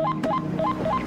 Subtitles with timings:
[0.00, 0.97] Ha ha ha ha!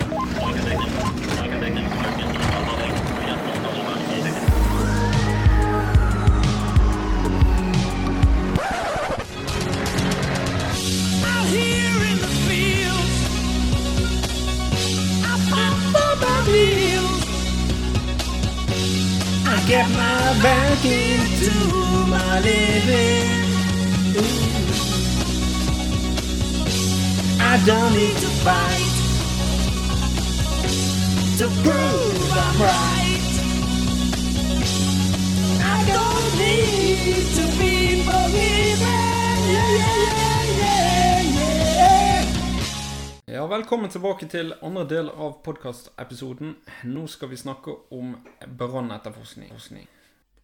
[43.62, 46.56] Velkommen tilbake til andre del av podkastepisoden.
[46.90, 48.16] Nå skal vi snakke om
[48.58, 49.52] brannetterforskning.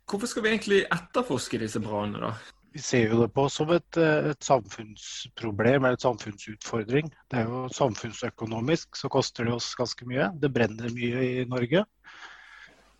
[0.05, 2.59] Hvorfor skal vi egentlig etterforske disse brannene, da?
[2.75, 7.09] Vi ser jo det på som et, eh, et samfunnsproblem eller et samfunnsutfordring.
[7.31, 10.29] Det er jo Samfunnsøkonomisk så koster det oss ganske mye.
[10.37, 11.87] Det brenner mye i Norge.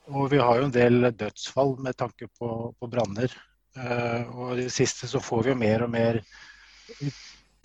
[0.10, 3.30] Og vi har jo en del dødsfall med tanke på, på branner.
[3.78, 6.24] Eh, og i det siste så får vi jo mer og mer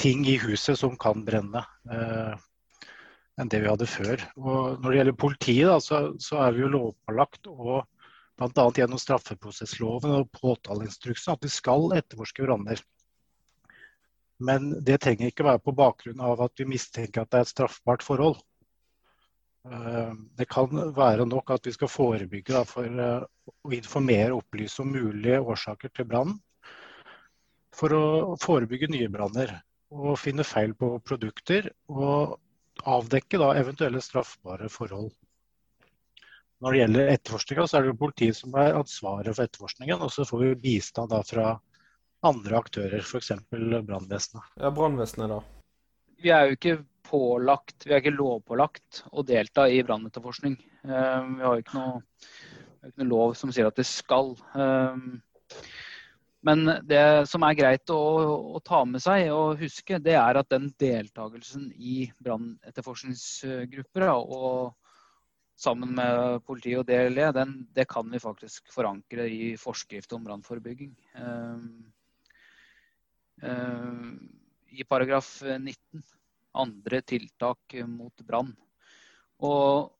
[0.02, 1.62] ting i huset som kan brenne.
[1.90, 2.34] eh,
[3.40, 4.22] enn det vi hadde før.
[4.36, 7.84] Og når det gjelder politiet, da, så, så er vi jo lovpålagt og
[8.38, 8.66] bl.a.
[8.76, 12.82] gjennom straffeprosessloven og påtaleinstruksen at vi skal etterforske branner.
[14.42, 17.52] Men det trenger ikke være på bakgrunn av at vi mistenker at det er et
[17.54, 18.40] straffbart forhold.
[19.70, 24.82] Eh, Det kan være nok at vi skal forebygge for eh, å informere og opplyse
[24.82, 26.40] om mulige årsaker til brannen.
[27.72, 28.06] For å
[28.42, 29.54] forebygge nye branner
[29.92, 31.68] og finne feil på produkter.
[31.92, 32.38] Og
[32.88, 35.10] avdekke da, eventuelle straffbare forhold.
[36.62, 40.04] Når det gjelder etterforskninga, så er det jo politiet som er ansvaret for etterforskningen.
[40.06, 41.46] Og så får vi bistand da fra
[42.22, 43.32] andre aktører, f.eks.
[43.50, 44.52] brannvesenet.
[44.62, 45.40] Ja, Brannvesenet, da.
[46.22, 46.76] vi er jo ikke
[47.08, 50.54] pålagt, vi er ikke lovpålagt å delta i brannetterforskning.
[50.86, 51.98] Eh, Vi har jo ikke noe,
[52.86, 54.36] ikke noe lov som sier at det skal.
[56.42, 57.98] Men det som er greit å,
[58.56, 64.72] å ta med seg og huske, det er at den deltakelsen i brannetterforskningsgrupper og
[65.62, 70.92] sammen med politi og DLE, den, det kan vi faktisk forankre i forskrift om brannforebygging.
[71.14, 71.58] Eh,
[73.46, 74.02] eh,
[74.82, 76.02] I paragraf 19
[76.58, 78.52] andre tiltak mot brann.
[79.42, 79.92] Og,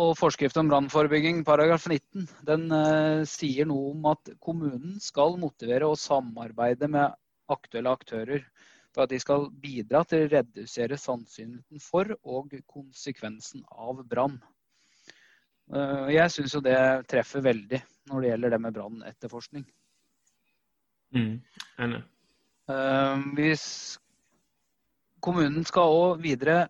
[0.00, 5.88] og forskrift om brannforebygging, paragraf 19, den uh, sier noe om at kommunen skal motivere
[5.90, 7.16] og samarbeide med
[7.50, 8.46] aktuelle aktører
[8.94, 14.40] for at de skal bidra til å redusere sannsynligheten for og konsekvensen av brann.
[15.70, 16.78] Uh, jeg syns jo det
[17.10, 19.68] treffer veldig når det gjelder det med brannetterforskning.
[21.14, 21.40] Mm.
[22.70, 23.64] Eh, Hvis
[25.22, 26.68] kommunen skal òg videre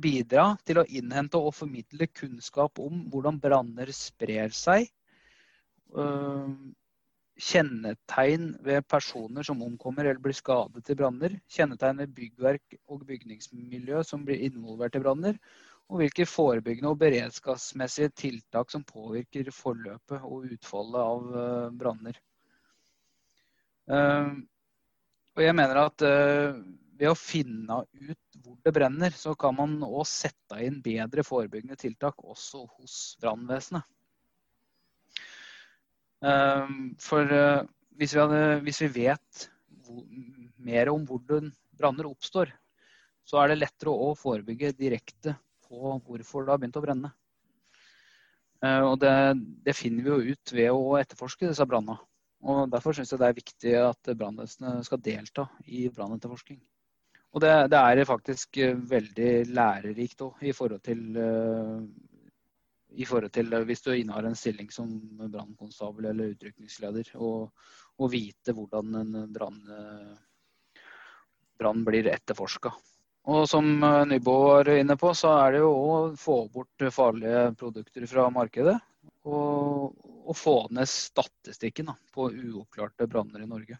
[0.00, 4.86] bidra til å innhente og formidle kunnskap om hvordan branner sprer seg.
[5.96, 6.52] eh,
[7.40, 11.38] Kjennetegn ved personer som omkommer eller blir skadet i branner.
[11.48, 15.38] Kjennetegn ved byggverk og bygningsmiljø som blir involvert i branner.
[15.90, 22.20] Og hvilke forebyggende og beredskapsmessige tiltak som påvirker forløpet og utfallet av eh, branner.
[23.90, 24.30] Eh,
[25.36, 26.60] og jeg mener at eh,
[27.00, 31.78] ved å finne ut hvor det brenner, så kan man òg sette inn bedre forebyggende
[31.80, 33.86] tiltak også hos brannvesenet.
[36.20, 37.62] Eh, For eh,
[37.96, 39.46] hvis vi, hadde, hvis vi vet
[39.86, 40.04] hvor,
[40.60, 41.48] mer om hvordan
[41.80, 42.52] branner oppstår,
[43.24, 47.12] så er det lettere å forebygge direkte på hvorfor det har begynt å brenne.
[48.60, 49.14] Eh, Og det,
[49.64, 52.00] det finner vi jo ut ved å etterforske disse brannene.
[52.72, 56.60] Derfor syns jeg det er viktig at brannvesenet skal delta i brannetterforskning.
[57.30, 61.80] Og det, det er faktisk eh, veldig lærerikt òg, i forhold til eh,
[62.98, 64.88] i forhold til eh, hvis du innehar en stilling som
[65.20, 67.52] brannkonstabel eller utrykningsleder, og,
[68.10, 69.60] vite hvordan en brann,
[71.84, 72.72] blir etterforska.
[73.28, 73.66] Og som
[74.08, 78.78] Nybo var inne på, så er det jo å få bort farlige produkter fra markedet.
[79.28, 79.92] Og,
[80.24, 83.76] og få ned statistikken da, på uoppklarte branner i Norge.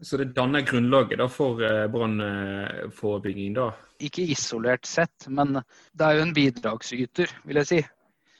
[0.00, 3.70] Så det danner grunnlaget da for eh, brannforebygging, da?
[4.04, 7.78] Ikke isolert sett, men det er jo en bidragsyter, vil jeg si.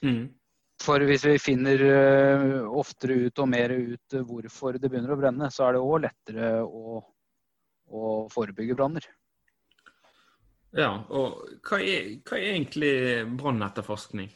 [0.05, 0.27] Mm.
[0.83, 5.49] For hvis vi finner eh, oftere ut og mer ut hvorfor det begynner å brenne,
[5.53, 6.99] så er det òg lettere å,
[7.89, 9.07] å forebygge branner.
[10.77, 12.93] Ja, og hva er, hva er egentlig
[13.39, 14.29] brannetterforskning?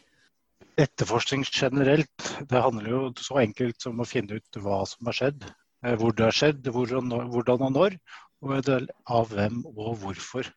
[0.82, 5.46] Etterforskning generelt, det handler jo så enkelt som å finne ut hva som har skjedd.
[5.86, 7.98] Eh, Hvor det har skjedd, hvordan og når,
[8.42, 8.72] og
[9.06, 10.50] av hvem og hvorfor.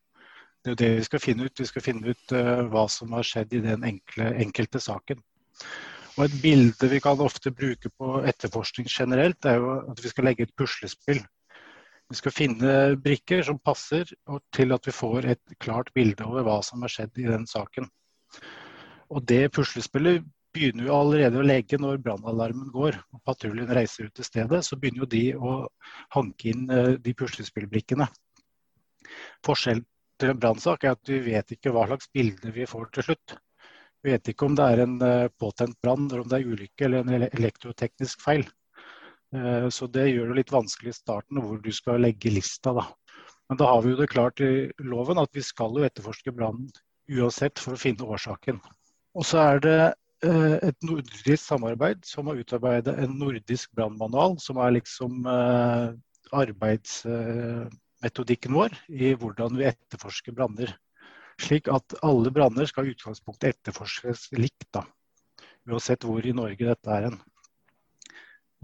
[0.64, 1.60] Det er jo det vi skal finne ut.
[1.60, 5.20] Vi skal finne ut eh, hva som har skjedd i den enkle, enkelte saken.
[6.14, 10.24] Og Et bilde vi kan ofte bruke på etterforskning generelt, er jo at vi skal
[10.28, 11.20] legge et puslespill.
[12.08, 14.08] Vi skal finne brikker som passer
[14.54, 17.88] til at vi får et klart bilde over hva som har skjedd i den saken.
[19.10, 24.14] Og Det puslespillet begynner jo allerede å legge når brannalarmen går og patruljen reiser ut
[24.16, 24.62] til stedet.
[24.66, 25.54] Så begynner jo de å
[26.16, 28.06] hanke inn eh, de puslespillbrikkene.
[29.46, 29.84] Forskjellen
[30.20, 33.36] til en brannsak er at vi vet ikke hva slags bilde vi får til slutt.
[34.04, 36.86] Vi vet ikke om det er en eh, påtent brann, eller om det er ulykke
[36.86, 38.46] eller en elektroteknisk feil.
[39.34, 42.74] Eh, Så det gjør det litt vanskelig i starten hvor du skal legge lista.
[42.76, 42.86] Da.
[43.48, 46.70] Men da har vi jo det klart i loven at vi skal jo etterforske brannen
[47.10, 48.60] uansett for å finne årsaken.
[49.14, 49.78] Og så er det
[50.24, 55.88] et nordisk samarbeid som har utarbeidet en nordisk brannmanual, som er liksom eh,
[56.34, 60.70] arbeidsmetodikken vår i hvordan vi etterforsker branner.
[61.40, 64.82] Slik at alle branner skal i utgangspunktet etterforskes likt, da.
[65.66, 67.18] Uansett hvor i Norge dette er hen.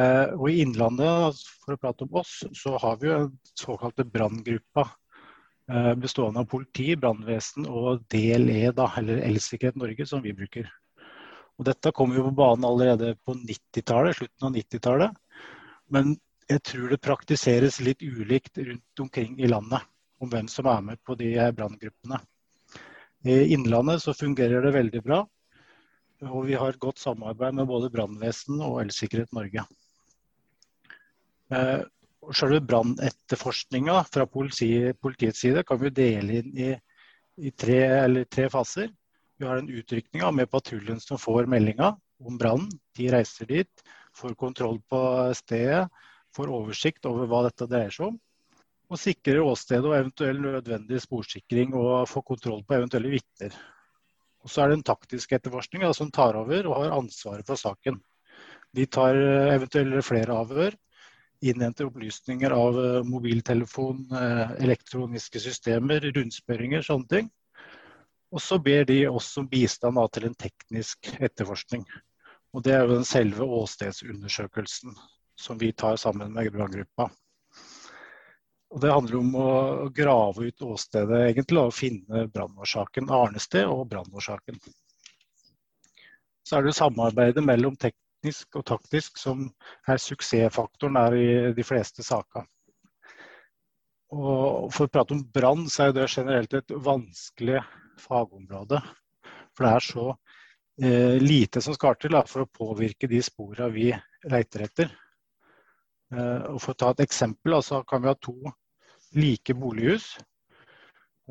[0.01, 1.35] Eh, Og I Innlandet,
[1.65, 4.83] for å prate om oss, så har vi jo en såkalte branngruppa.
[5.71, 10.71] eh, Bestående av politi, brannvesen og DLE, da, eller Elsikkerhet Norge, som vi bruker.
[11.61, 15.17] Og Dette kom jo på banen allerede på 90-tallet, slutten av 90-tallet.
[15.93, 16.15] Men
[16.49, 19.85] jeg tror det praktiseres litt ulikt rundt omkring i landet
[20.25, 22.17] om hvem som er med på de branngruppene.
[23.29, 25.21] I Innlandet så fungerer det veldig bra.
[26.31, 29.65] Og vi har et godt samarbeid med både brannvesen og Elsikkerhet Norge.
[31.53, 31.81] Eh,
[32.37, 36.73] Selve brannetterforskninga fra politi, politiets side kan vi dele inn i,
[37.41, 37.79] i tre,
[38.29, 38.91] tre faser.
[39.41, 42.69] Vi har den utrykninga med patruljen som får meldinga om brannen.
[42.97, 45.01] De reiser dit, får kontroll på
[45.39, 45.87] stedet,
[46.37, 48.19] får oversikt over hva dette dreier seg om.
[48.93, 53.57] Og sikrer åstedet og eventuell nødvendig sporsikring og får kontroll på eventuelle vitner.
[54.45, 57.57] Og så er det en taktisk etterforskning da, som tar over og har ansvaret for
[57.57, 57.97] saken.
[58.77, 60.77] De tar eh, eventuelle flere avhør,
[61.41, 67.37] innhenter opplysninger av eh, mobiltelefon, eh, elektroniske systemer, rundspørringer, sånne ting.
[68.31, 71.87] Og så ber de oss om bistand da, til en teknisk etterforskning.
[72.55, 74.95] Og det er jo den selve åstedsundersøkelsen
[75.41, 77.09] som vi tar sammen med branngruppa.
[78.71, 79.49] Og Det handler om å
[79.95, 84.61] grave ut åstedet egentlig, og finne brannårsaken, arnested og brannårsaken.
[86.47, 89.49] Så er det samarbeidet mellom teknisk og taktisk som
[89.91, 92.47] er suksessfaktoren er i de fleste saker.
[94.11, 97.63] Og For å prate om brann, så er det generelt et vanskelig
[98.01, 98.81] fagområde.
[99.57, 100.07] For det er så
[100.83, 103.91] eh, lite som skal til da, for å påvirke de spora vi
[104.31, 104.93] leiter etter.
[106.15, 108.37] Eh, og For å ta et eksempel, altså, kan vi ha to
[109.19, 110.13] like bolighus.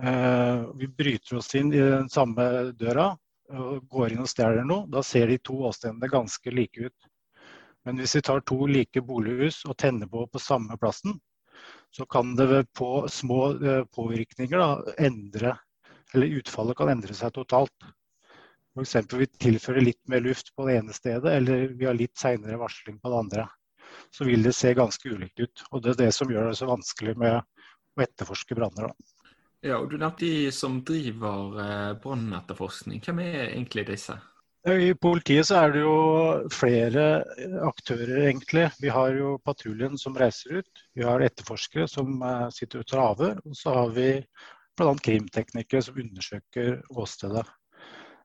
[0.01, 3.11] Eh, vi bryter oss inn i den samme døra
[3.49, 4.87] og går inn og stjeler noe.
[4.91, 7.09] Da ser de to åstedene ganske like ut.
[7.87, 11.17] Men hvis vi tar to like bolighus og tenner på på samme plassen,
[11.95, 15.55] så kan det på små eh, påvirkninger da, endre
[16.13, 17.89] eller utfallet kan endre seg totalt.
[18.77, 18.95] F.eks.
[19.13, 22.99] vi tilfører litt mer luft på det ene stedet, eller vi har litt seinere varsling
[23.01, 23.47] på det andre.
[24.13, 25.63] Så vil det se ganske ulikt ut.
[25.71, 28.93] Og Det er det som gjør det så vanskelig med å etterforske branner.
[29.65, 33.01] Ja, og Du nevnte de som driver eh, brannetterforskning.
[33.03, 34.15] Hvem er egentlig disse?
[34.67, 35.97] I politiet så er det jo
[36.51, 37.03] flere
[37.63, 38.65] aktører, egentlig.
[38.83, 40.81] Vi har jo patruljen som reiser ut.
[40.95, 43.39] Vi har etterforskere som eh, sitter og tar avhør.
[43.47, 44.09] Og så har vi
[44.79, 44.95] bl.a.
[45.05, 47.45] krimteknikere som undersøker åstedet.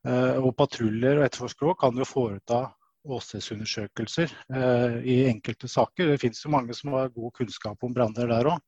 [0.06, 2.62] Eh, Og patruljer og etterforskere kan jo foreta
[3.04, 6.12] åstedsundersøkelser eh, i enkelte saker.
[6.12, 8.62] Det finnes jo mange som har god kunnskap om branner der òg.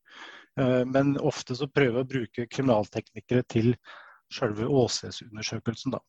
[0.89, 3.75] Men ofte så prøver å bruke kriminalteknikere til
[4.33, 6.01] selve åstedsundersøkelsen, da.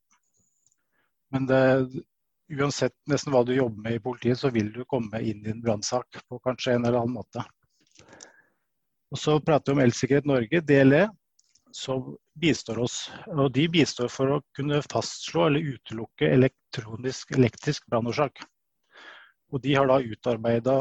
[1.36, 1.60] Men det,
[2.56, 5.64] uansett nesten hva du jobber med i politiet, så vil du komme inn i en
[5.64, 7.44] brannsak på kanskje en eller annen måte.
[9.12, 11.08] Og Så prater vi om Elsikkerhet Norge, DLE,
[11.78, 12.98] som bistår oss.
[13.30, 18.42] Og De bistår for å kunne fastslå eller utelukke elektronisk elektrisk brannårsak.
[19.54, 20.78] Og De har da utarbeida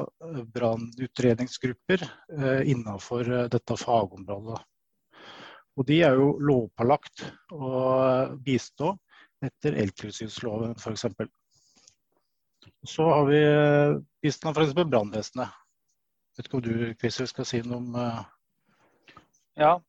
[0.54, 4.58] brannutredningsgrupper eh, innenfor eh, dette fagområdet.
[5.76, 7.70] Og De er jo lovpålagt å
[8.42, 8.94] bistå
[9.44, 11.04] etter eltilsynsloven f.eks.
[12.86, 14.74] Så har vi eh, bistand f.eks.
[14.80, 15.52] brannvesenet.
[16.36, 18.24] Vet ikke om du Christer, skal si noe om eh,
[19.60, 19.85] Ja, eh,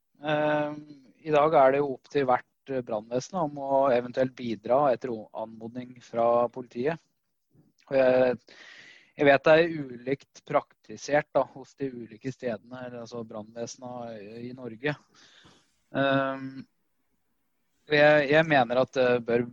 [1.28, 5.14] i dag er det jo opp til hvert eh, brannvesen om å eventuelt bidra etter
[5.38, 7.00] anmodning fra politiet.
[7.92, 8.38] Jeg,
[9.18, 14.96] jeg vet det er ulikt praktisert da, hos de ulike stedene, altså brannvesenene i Norge.
[15.94, 16.50] Eh,
[17.88, 19.46] Jeg, jeg mener at det bør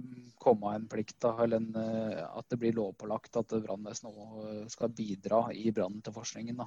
[0.42, 5.47] komme en plikt, da, eller en, eh, at det blir lovpålagt at brannvesenet skal bidra
[5.54, 6.59] i brannetterforskningen.
[6.59, 6.66] da.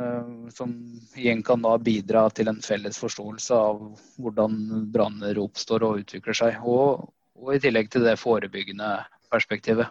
[0.00, 3.82] Eh, Som igjen kan da bidra til en felles forståelse av
[4.20, 6.58] hvordan branner oppstår og utvikler seg.
[6.62, 8.90] Og, og i tillegg til det forebyggende
[9.32, 9.88] perspektivet.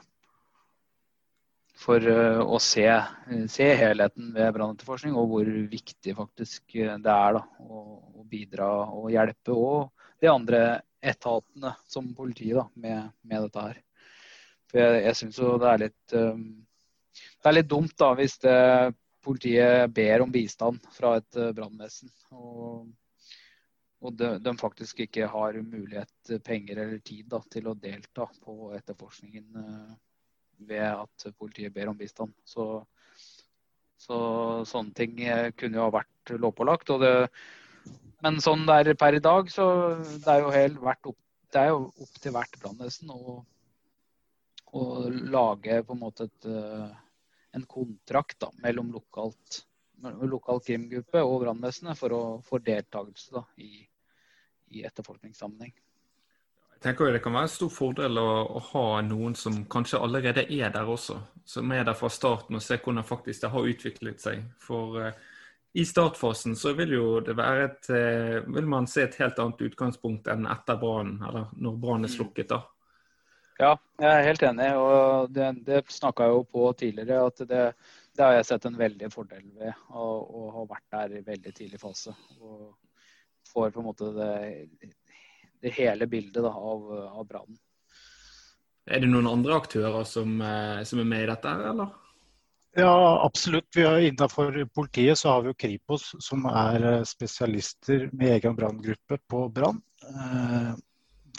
[1.82, 2.86] For eh, å se,
[3.52, 7.86] se helheten ved brannetterforskning og hvor viktig faktisk eh, det er da, å,
[8.22, 9.56] å bidra og hjelpe.
[9.56, 10.62] Og de andre
[11.06, 13.82] etatene, som politiet, da, med, med dette her.
[14.70, 16.46] For jeg, jeg syns jo det er litt um,
[17.14, 18.56] Det er litt dumt da, hvis det,
[19.25, 22.12] politiet ber om bistand fra et uh, brannvesen.
[22.36, 22.88] Og,
[24.05, 28.72] og de, de, faktisk ikke har mulighet, penger eller tid da, til å delta på
[28.77, 29.94] etterforskningen uh,
[30.70, 32.34] ved at politiet ber om bistand.
[32.48, 32.86] Så,
[34.00, 34.17] så
[34.67, 36.94] sånne ting eh, kunne jo ha vært lovpålagt.
[36.96, 37.15] og det
[38.24, 39.65] men sånn det er per i dag, så
[40.01, 41.17] det er jo, helt vært opp,
[41.53, 43.36] det er jo opp til hvert brannvesen å,
[44.74, 44.86] å
[45.36, 46.96] lage på en måte et, eh,
[47.56, 49.62] en kontrakt da, mellom lokalt,
[50.28, 53.86] lokal krimgruppe og brannvesenet for, å- for deltakelse da, i,
[54.76, 55.74] i etterforskningssammenheng.
[56.76, 58.28] Jeg tenker jo Det kan være en stor fordel å,
[58.60, 61.16] å ha noen som kanskje allerede er der også.
[61.48, 64.44] Som er der fra starten og ser hvordan faktisk det har utviklet seg.
[64.62, 65.16] For uh,
[65.74, 69.64] i startfasen så vil jo det være et uh, Vil man se et helt annet
[69.70, 72.62] utgangspunkt enn etter brannen, eller når brannen er slukket, da.
[73.60, 74.70] Ja, jeg er helt enig.
[74.76, 77.26] og Det, det snakka jeg jo på tidligere.
[77.28, 77.62] at det,
[78.16, 81.80] det har jeg sett en veldig fordel ved å, ha vært der i veldig tidlig
[81.80, 82.16] fase.
[82.42, 82.74] Og
[83.54, 84.92] får på en måte det,
[85.64, 86.90] det hele bildet da, av,
[87.22, 87.60] av brannen.
[88.86, 91.94] Er det noen andre aktører som, eh, som er med i dette, eller?
[92.76, 93.70] Ja, absolutt.
[93.74, 98.58] Vi har Innenfor politiet så har vi jo Kripos, som er eh, spesialister med egen
[98.60, 99.80] branngruppe på brann.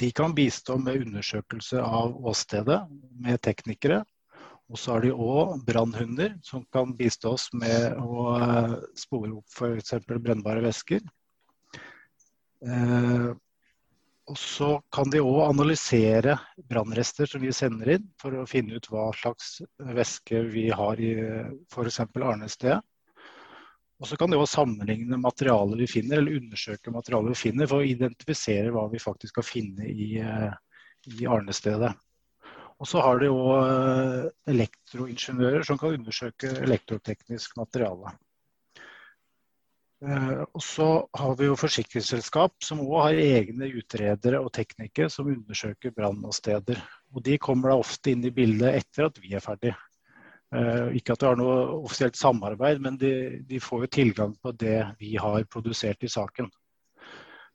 [0.00, 2.82] De kan bistå med undersøkelse av åstedet
[3.22, 4.02] med teknikere.
[4.66, 9.56] Og så har de òg brannhunder som kan bistå oss med å eh, spore opp
[9.56, 9.94] f.eks.
[10.10, 11.04] brennbare væsker.
[12.66, 13.28] Eh,
[14.26, 16.32] Og så kan de òg analysere
[16.66, 21.12] brannrester som vi sender inn, for å finne ut hva slags væske vi har i
[21.70, 22.00] f.eks.
[22.02, 22.80] arnestedet.
[23.96, 27.80] Og så kan det å sammenligne materialet vi finner, eller undersøke materialet vi finner, for
[27.80, 30.52] å identifisere hva vi faktisk skal finne i, eh,
[31.16, 31.94] i arnestedet.
[32.76, 38.12] Og så har de òg elektroingeniører som kan undersøke elektroteknisk materiale.
[40.04, 40.86] Eh, Og så
[41.16, 46.82] har vi jo forsikringsselskap som òg har egne utredere og teknikere som undersøker brannsteder.
[47.14, 49.72] Og de kommer da ofte inn i bildet etter at vi er ferdig.
[50.56, 53.12] Eh, Ikke at det har noe offisielt samarbeid, men de,
[53.48, 56.48] de får jo tilgang på det vi har produsert i saken.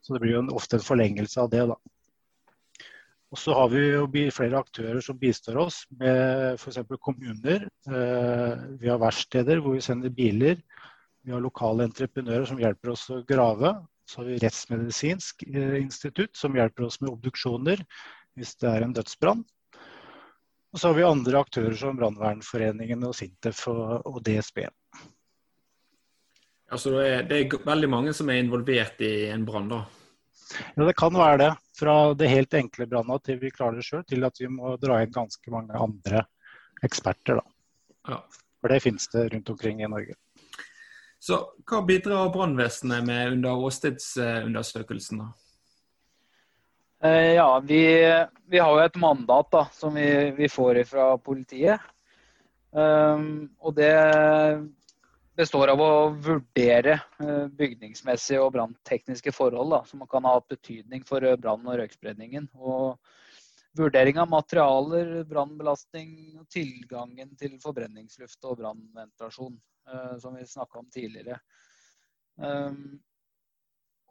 [0.01, 1.77] Så det blir jo en, ofte en forlengelse av det, da.
[3.31, 6.81] Og så har vi jo flere aktører som bistår oss, med f.eks.
[7.00, 7.70] kommuner.
[7.88, 10.60] Eh, Vi har verksteder hvor vi sender biler.
[11.24, 13.77] Vi har lokale entreprenører som hjelper oss å grave.
[14.05, 17.86] Så har vi Rettsmedisinsk eh, institutt som hjelper oss med obduksjoner
[18.36, 19.46] hvis det er en dødsbrann.
[20.72, 24.63] Og så har vi andre aktører som Brannvernforeningen og Sintef og, og DSB.
[26.72, 29.82] Altså, det er, det er veldig mange som er involvert i en brann, da.
[30.75, 31.50] Ja, det kan være det.
[31.80, 35.01] Fra det helt enkle branna til vi klarer det sjøl, til at vi må dra
[35.04, 36.24] inn ganske mange andre
[36.86, 37.42] eksperter.
[37.42, 38.13] Da.
[38.13, 38.22] Ja.
[38.62, 40.16] For det finnes det rundt omkring i Norge.
[41.22, 41.38] Så
[41.70, 45.32] hva bidrar brannvesenet med under åstedsundersøkelsen, da?
[47.03, 48.05] Eh, Ja, vi,
[48.46, 51.81] vi har jo et mandat da, som vi, vi får fra politiet.
[52.72, 53.96] Um, og det
[55.36, 55.89] består av å
[56.24, 61.65] vurdere eh, bygningsmessige og branntekniske forhold da, som kan ha hatt betydning for eh, brann-
[61.65, 62.48] og røykspredningen.
[62.62, 62.96] Og
[63.79, 69.55] vurdering av materialer, brannbelastning og tilgangen til forbrenningsluft og brannventilasjon,
[70.22, 71.38] som vi snakka om tidligere.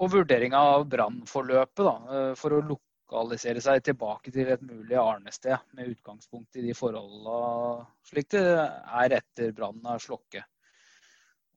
[0.00, 5.90] Og vurderinga av brannforløpet eh, for å lokalisere seg tilbake til et mulig arnested med
[5.92, 10.46] utgangspunkt i de forholdene slik det er etter brannen er slukket.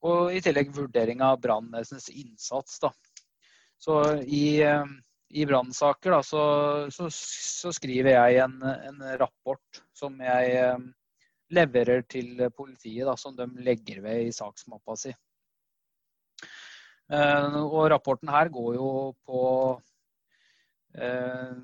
[0.03, 2.81] Og i tillegg vurdering av brannvesenets innsats.
[2.83, 2.91] Da.
[3.79, 4.83] Så i, eh,
[5.29, 6.43] i brannsaker så,
[6.91, 10.83] så, så skriver jeg en, en rapport som jeg eh,
[11.55, 15.15] leverer til politiet, da, som de legger ved i saksmappa si.
[17.11, 18.89] Eh, og rapporten her går jo
[19.27, 19.41] på
[20.95, 21.55] eh,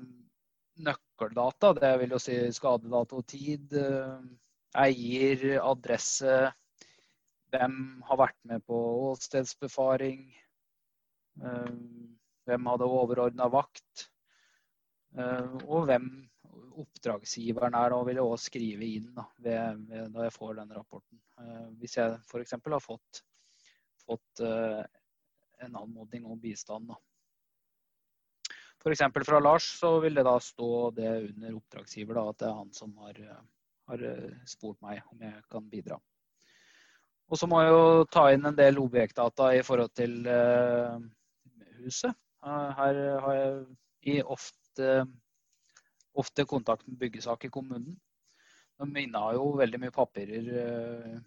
[0.84, 1.72] nøkkeldata.
[1.80, 4.18] Det vil jo si skadedato, tid, eh,
[4.84, 6.36] eier, adresse,
[7.50, 8.76] hvem har vært med på
[9.08, 10.20] åstedsbefaring,
[12.46, 14.04] hvem hadde overordna vakt.
[15.66, 16.06] Og hvem
[16.84, 20.72] oppdragsgiveren er, og vil jeg også skrive inn da, ved, ved, da jeg får den
[20.78, 21.18] rapporten.
[21.82, 22.54] Hvis jeg f.eks.
[22.54, 23.24] har fått,
[24.06, 24.44] fått
[25.64, 26.92] en anmodning om bistand.
[28.80, 29.02] F.eks.
[29.26, 32.70] fra Lars så vil det da stå det under oppdragsgiver da, at det er han
[32.72, 33.18] som har,
[33.92, 36.00] har eh, spurt meg om jeg kan bidra.
[37.30, 40.96] Og så må jeg jo ta inn en del objektdata i forhold til uh,
[41.78, 42.16] huset.
[42.42, 43.52] Uh, her har jeg
[44.10, 44.88] i ofte,
[46.18, 47.94] ofte kontakt med byggesak i kommunen.
[48.80, 51.20] De innehar jo veldig mye papirer uh,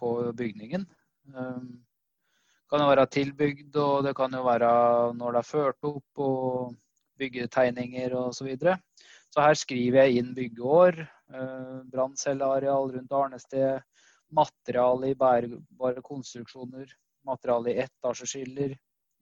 [0.00, 0.88] på bygningen.
[1.22, 1.46] Det
[2.70, 4.70] kan jo være tilbygd, og det kan jo være
[5.18, 6.74] når det er ført opp, og
[7.20, 8.38] byggetegninger osv.
[8.38, 8.78] Så, videre.
[9.30, 10.98] så her skriver jeg inn byggeår,
[11.92, 13.84] branncelleareal rundt Arnested,
[14.34, 16.90] materiale i bærebare konstruksjoner,
[17.26, 18.74] materiale i etasjeskiller,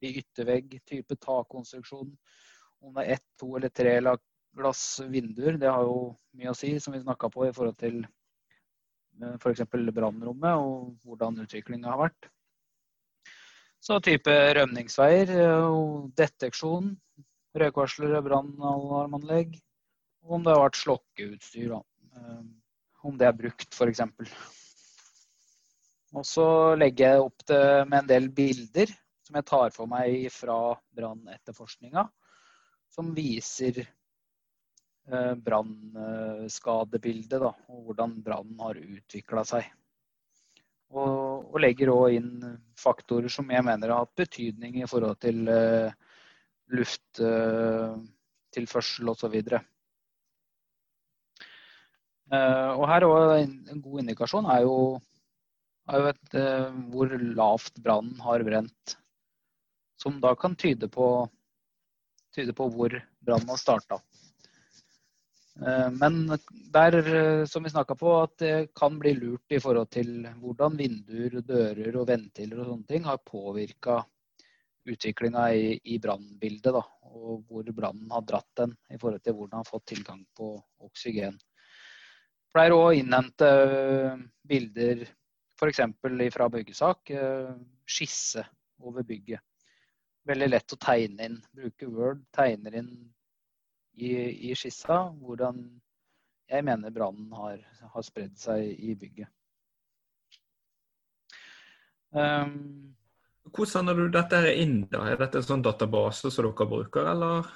[0.03, 2.11] i yttervegg, type takkonstruksjon.
[2.83, 3.95] Om det er ett, to eller tre
[4.53, 8.03] glass vinduer, det har jo mye å si, som vi snakka på i forhold til
[9.39, 9.63] f.eks.
[9.93, 12.32] brannrommet og hvordan utviklinga har vært.
[13.83, 15.31] Så type rømningsveier,
[16.15, 16.93] deteksjon,
[17.59, 19.57] røykvarslere, brannalarmanlegg.
[20.23, 21.73] Og om det har vært slokkeutstyr.
[21.73, 21.81] Da.
[23.03, 23.99] Om det er brukt, f.eks.
[26.13, 26.47] Og så
[26.79, 28.87] legger jeg opp det med en del bilder
[29.23, 30.57] som jeg tar for meg fra
[30.95, 32.03] brannetterforskninga,
[32.93, 37.55] som viser eh, brannskadebildet og
[37.87, 39.67] hvordan brannen har utvikla seg.
[40.93, 45.49] Og, og legger òg inn faktorer som jeg mener har hatt betydning i forhold til
[45.49, 45.91] uh,
[46.73, 49.35] lufttilførsel uh, osv.
[52.33, 54.77] Uh, og her òg en, en god indikasjon er jo
[55.91, 57.07] er jo et, uh, hvor
[57.39, 58.83] lavt brannen har brent.
[59.99, 61.27] Som da kan tyde på,
[62.35, 62.91] tyde på hvor
[63.23, 63.95] brannen har starta.
[65.61, 66.39] Eh, men
[66.73, 70.77] der, eh, som vi snakka på, at det kan bli lurt i forhold til hvordan
[70.79, 74.01] vinduer, dører og ventiler og sånne ting har påvirka
[74.89, 76.81] utviklinga i, i brannbildet.
[77.13, 80.55] Og hvor brannen har dratt den i forhold til hvordan den har fått tilgang på
[80.83, 81.37] oksygen.
[82.53, 83.49] Pleier òg å innhente
[84.45, 85.05] bilder
[85.57, 85.79] F.eks.
[86.33, 87.53] fra byggesak eh,
[87.85, 88.43] skisse
[88.81, 89.41] over bygget.
[90.27, 91.37] Veldig lett å tegne inn.
[91.53, 92.91] Bruke Word, tegner inn
[93.95, 94.13] i,
[94.49, 95.61] i skissa hvordan
[96.49, 97.61] jeg mener brannen har,
[97.93, 99.29] har spredd seg i bygget.
[102.13, 102.93] Um,
[103.49, 104.83] Hvordan sender du dette inn?
[104.91, 105.01] da?
[105.09, 107.49] Er dette en sånn database som dere bruker, eller?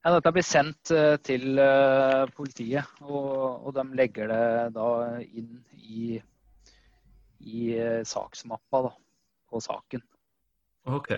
[0.00, 4.44] Ja, dette blir sendt uh, til uh, politiet, og, og, de legger det
[4.78, 4.86] da
[5.26, 6.14] inn i,
[7.42, 8.94] i uh, saksmappa da,
[9.50, 10.06] på saken.
[10.88, 11.12] Ok.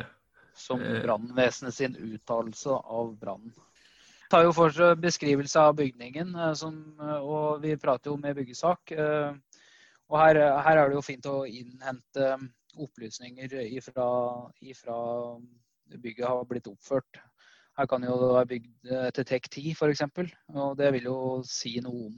[0.55, 3.55] Som brannvesenet sin uttalelse av brannen.
[4.33, 6.77] tar jo for seg beskrivelse av bygningen, som,
[7.21, 8.93] og vi prater jo med byggesak.
[10.13, 12.29] Og her, her, er det jo fint å innhente
[12.81, 14.07] opplysninger ifra,
[14.61, 14.97] ifra
[16.01, 17.21] bygget har blitt oppført.
[17.79, 20.05] Her kan jo være bygd til TEK 10 f.eks.
[20.53, 22.17] Og det vil jo si noe om,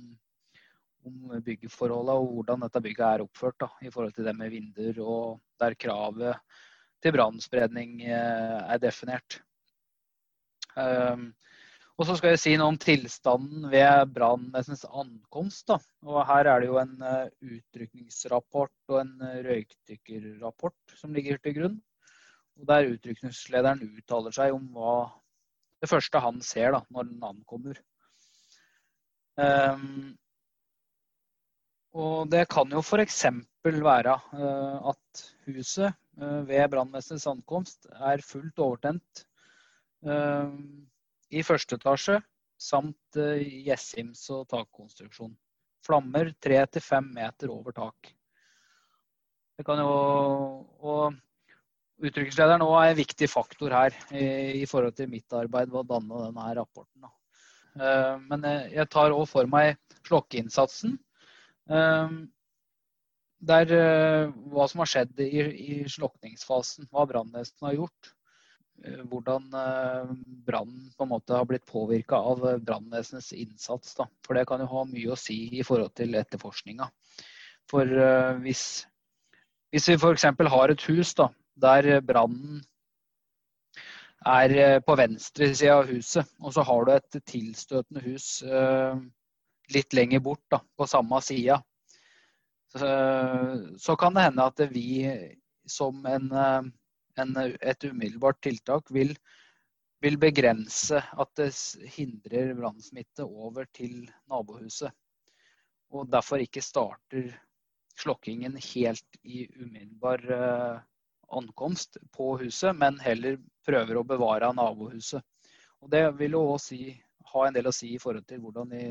[1.07, 4.99] om byggeforholdene og hvordan dette bygget er oppført da, i forhold til det med vinduer
[5.05, 6.38] og der kravet
[7.04, 9.40] til brannspredning eh, er definert.
[10.74, 11.32] Um,
[11.94, 15.68] og så skal jeg si noe om tilstanden ved brannvesenets ankomst.
[15.68, 15.76] Da.
[16.08, 21.54] Og her er det jo en uh, utrykningsrapport og en uh, røykdykkerrapport som ligger til
[21.60, 21.76] grunn.
[22.58, 24.96] Og Der utrykningslederen uttaler seg om hva
[25.82, 27.78] det første han ser da, når den ankommer.
[29.36, 30.14] Um,
[31.94, 33.20] og det kan jo f.eks.
[33.62, 34.14] være
[34.90, 39.24] at huset ved brannvesenets ankomst er fullt overtent
[40.07, 40.53] uh,
[41.35, 42.20] i første etasje
[42.61, 45.35] samt uh, gjessims og takkonstruksjon.
[45.85, 48.14] Flammer 3-5 meter over tak.
[49.59, 49.90] Det kan jo,
[50.83, 51.14] og
[52.05, 56.46] Utrykningslederen er en viktig faktor her i, forhold til mitt arbeid ved å danne denne
[56.59, 57.07] rapporten.
[58.27, 60.96] Men jeg tar òg for meg slokkeinnsatsen.
[63.48, 68.14] Der uh, hva som har skjedd i, i slokningsfasen, hva brannvesenet har gjort.
[68.85, 69.44] Hvordan
[70.44, 73.92] brannen på en måte har blitt påvirka av brannvesenets innsats.
[73.94, 74.09] Da.
[74.26, 76.88] For det kan jo ha mye å si i forhold til etterforskninga.
[77.70, 77.87] For
[78.42, 78.64] hvis,
[79.72, 80.26] hvis vi f.eks.
[80.57, 81.28] har et hus da,
[81.62, 82.64] der brannen
[84.24, 86.28] er eh, på venstre side av huset.
[86.40, 88.96] Og så har du et tilstøtende hus eh,
[89.74, 91.61] litt lenger bort, da, på samme sida.
[92.74, 94.88] Så, kan det hende at vi
[95.70, 96.64] som en, eh,
[97.22, 99.14] en, et umiddelbart tiltak vil
[100.04, 101.50] vil begrense at det
[101.94, 104.92] hindrer brannsmitte over til nabohuset.
[105.94, 107.30] Og derfor ikke starter
[108.00, 110.82] slokkingen helt i umiddelbar eh,
[111.38, 115.22] ankomst på huset, men heller prøver å bevare nabohuset.
[115.80, 116.92] Og det vil jo også si,
[117.32, 118.84] ha en del å si i forhold til hvordan, de,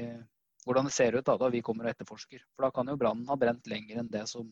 [0.65, 2.43] hvordan det ser ut da, da vi kommer og etterforsker.
[2.56, 4.49] For da kan jo brannen ha brent lenger enn det som,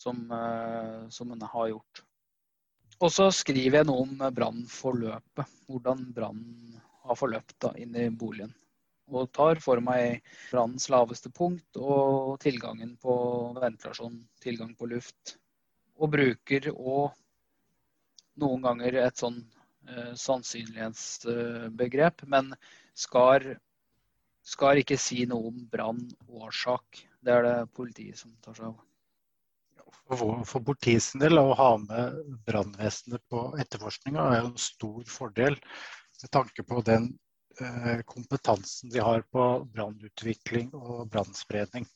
[0.00, 2.04] som, eh, som den har gjort.
[3.00, 5.58] Og så skriver jeg noe om brannforløpet.
[5.70, 8.52] Hvordan brannen har forløpt da, inn i boligen.
[9.10, 13.14] Og tar for meg brannens laveste punkt og tilgangen på
[13.56, 15.38] ventilasjon, tilgang på luft.
[15.98, 17.10] Og bruker òg
[18.40, 19.40] noen ganger et sånn
[19.88, 22.54] eh, sannsynlighetsbegrep, men
[22.96, 23.56] skal,
[24.46, 27.02] skal ikke si noe om brannårsak.
[27.20, 28.78] Det er det politiet som tar seg av.
[30.10, 35.58] For, for politiet del å ha med brannvesenet på etterforskninga er jo en stor fordel
[36.22, 37.06] med tanke på den
[37.60, 41.86] eh, kompetansen de har på brannutvikling og brannspredning.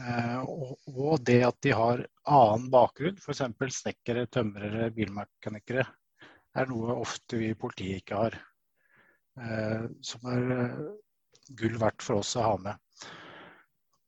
[0.00, 3.44] Eh, og, det at de har annen bakgrunn, f.eks.
[3.78, 5.86] snekkere, tømrere, bilmekanikere,
[6.54, 8.38] er noe ofte vi i politiet ikke har.
[9.38, 10.44] Eh, som er
[11.48, 12.80] gull verdt for oss å ha med.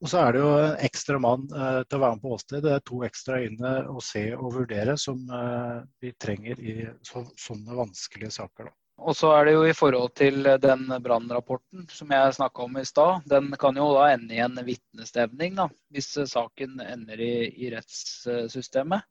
[0.05, 2.65] Og så er det jo en ekstra mann eh, til å være med på åsted.
[2.67, 6.75] Det er to ekstra øyne å se og vurdere som eh, vi trenger i
[7.07, 8.69] så, sånne vanskelige saker.
[8.69, 8.77] Da.
[9.07, 12.85] Og så er det jo i forhold til den brannrapporten som jeg snakka om i
[12.89, 13.27] stad.
[13.29, 15.59] Den kan jo da ende i en vitnestevning,
[15.93, 19.05] hvis saken ender i, i rettssystemet.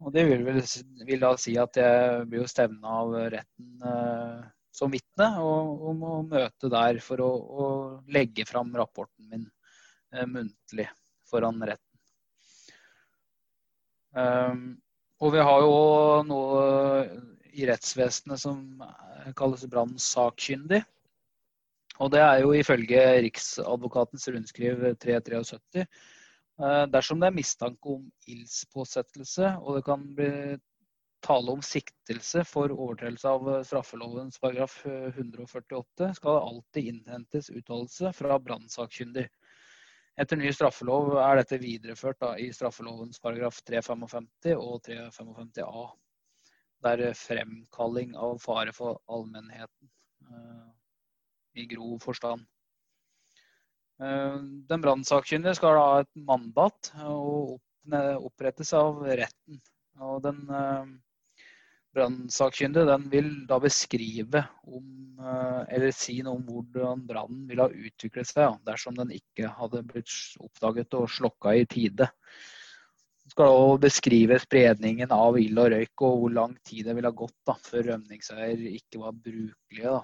[0.00, 0.62] Og det vil, vel,
[1.06, 5.96] vil da si at jeg blir jo stevna av retten eh, som vitne, og, og
[5.98, 7.66] må møte der for å, å
[8.12, 9.48] legge fram rapporten min
[10.14, 10.86] eh, muntlig
[11.30, 11.86] foran retten.
[14.10, 14.62] Um,
[15.22, 15.74] og vi har jo
[16.26, 16.62] noe
[17.50, 18.62] i rettsvesenet som
[19.38, 20.80] kalles brannsakkyndig.
[22.00, 29.52] Og det er jo ifølge Riksadvokatens rundskriv 373 eh, dersom det er mistanke om ildspåsettelse
[29.60, 30.30] og det kan bli
[31.20, 38.38] tale om siktelse for overtredelse av straffelovens paragraf 148, skal det alltid innhentes uttalelse fra
[38.38, 39.26] brannsakkyndig.
[40.20, 45.84] Etter ny straffelov er dette videreført da, i straffelovens paragraf 355 og 355 a.
[46.80, 49.90] Det er fremkalling av fare for allmennheten
[50.28, 50.68] uh,
[51.56, 52.44] i grov forstand.
[54.00, 57.60] Uh, Den brannsakkyndige skal da ha et mandat og
[58.20, 59.60] opprettes av retten.
[60.00, 60.44] Og den
[61.94, 64.86] brannsakkyndige den vil da beskrive om,
[65.18, 69.82] eh, eller si noe om hvordan brannen ville ha utviklet seg dersom den ikke hadde
[69.88, 72.08] blitt oppdaget og slokka i tide.
[73.20, 77.10] Den skal også beskrive spredningen av ild og røyk og hvor lang tid det ville
[77.10, 80.00] ha gått da, før rømningsveier ikke var brukelige.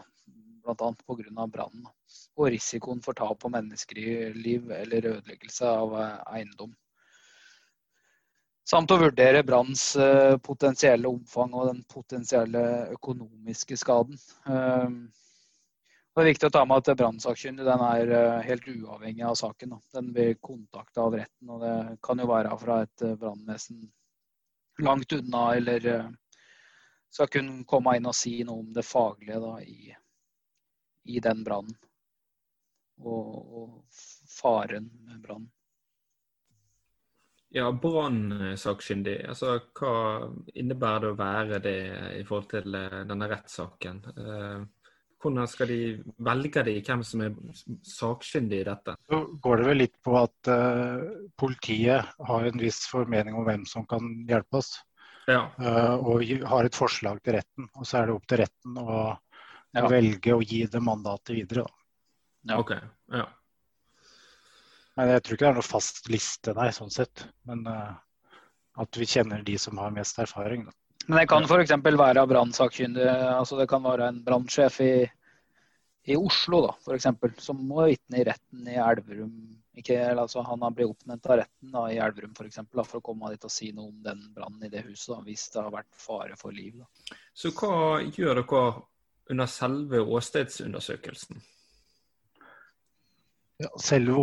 [0.67, 0.89] Bl.a.
[1.07, 1.47] pga.
[1.47, 1.87] brannen.
[2.35, 6.75] Og risikoen for tap på menneskeliv eller ødeleggelse av eh, eiendom.
[8.67, 12.63] Samt å vurdere brannens eh, potensielle omfang og den potensielle
[12.97, 14.19] økonomiske skaden.
[14.51, 14.89] Eh,
[16.17, 19.77] det er viktig å ta med at brannsakkyndig er eh, helt uavhengig av saken.
[19.95, 23.85] Den blir kontakta av retten, og det kan jo være fra et eh, brannvesen
[24.83, 25.87] langt unna, eller
[27.15, 29.95] skal kunne komme inn og si noe om det faglige da, i,
[31.07, 31.79] i den brannen.
[33.05, 33.31] Og,
[33.63, 34.01] og
[34.41, 35.47] faren med brann.
[37.55, 39.21] Ja, brannsakkyndig.
[39.31, 39.93] Altså, hva
[40.59, 41.77] innebærer det å være det
[42.19, 44.03] i forhold til eh, denne rettssaken?
[44.17, 44.65] Eh,
[45.27, 45.79] Hvordan skal de
[46.23, 47.33] velge de, hvem som er
[47.89, 48.93] sakkyndig i dette?
[49.09, 51.07] Så går det vel litt på at uh,
[51.41, 54.77] politiet har en viss formening om hvem som kan hjelpe oss.
[55.27, 57.67] Ja, Uh, og har et forslag til retten.
[57.75, 59.17] Og så er det opp til retten å,
[59.75, 59.89] Ja.
[59.91, 61.65] velge å gi det mandatet videre.
[61.65, 62.53] Da.
[62.53, 62.61] Ja.
[62.61, 62.71] OK.
[63.11, 63.25] Ja.
[64.97, 67.27] Men jeg tror ikke det er noe fast liste, nei, sånn sett.
[67.49, 67.93] Men uh,
[68.81, 70.65] at vi kjenner de som har mest erfaring.
[70.69, 70.73] Da.
[71.07, 71.75] Men det kan f.eks.
[71.85, 73.05] være brannsakkyndig.
[73.09, 74.95] Altså det kan være en brannsjef i,
[76.13, 79.37] i Oslo da, for eksempel, som må vitne i retten i Elverum.
[79.77, 83.03] Ikke, altså, han har blitt oppnevnt av retten da, i Elverum for, eksempel, da, for
[83.03, 85.13] å komme dit og si noe om den brannen i det huset.
[85.13, 86.81] Da, hvis det har vært fare for liv.
[86.81, 87.21] Da.
[87.37, 88.65] Så hva gjør dere
[89.31, 91.45] under selve åstedsundersøkelsen?
[93.63, 94.17] Ja, selve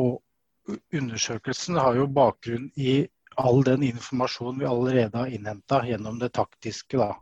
[0.94, 3.04] undersøkelsen har jo bakgrunn i
[3.42, 7.00] all den informasjonen vi allerede har innhenta gjennom det taktiske.
[7.00, 7.14] Da.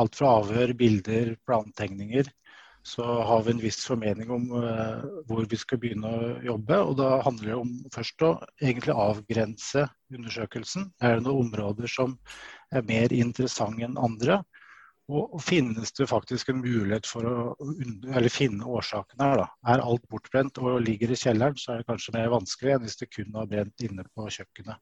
[0.00, 2.30] Alt fra avhør, bilder, plantegninger.
[2.86, 6.78] Så har vi en viss formening om uh, hvor vi skal begynne å jobbe.
[6.80, 8.30] Og da handler det om først å
[8.62, 10.88] egentlig avgrense undersøkelsen.
[11.02, 12.16] Er det noen områder som
[12.72, 14.40] er mer interessante enn andre?
[15.10, 19.46] Og, finnes det faktisk en mulighet for å finne årsaken her, da.
[19.72, 23.00] Er alt bortbrent og ligger i kjelleren, så er det kanskje mer vanskelig enn hvis
[23.00, 24.78] det kun har brent inne på kjøkkenet.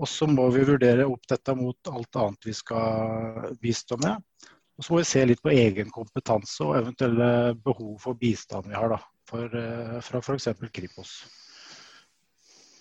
[0.00, 4.22] Og så må vi vurdere opp dette mot alt annet vi skal bistå med.
[4.78, 8.78] Og så må vi se litt på egen kompetanse og eventuelle behov for bistand vi
[8.78, 8.98] har da,
[9.28, 10.48] for, eh, fra f.eks.
[10.72, 11.12] Kripos.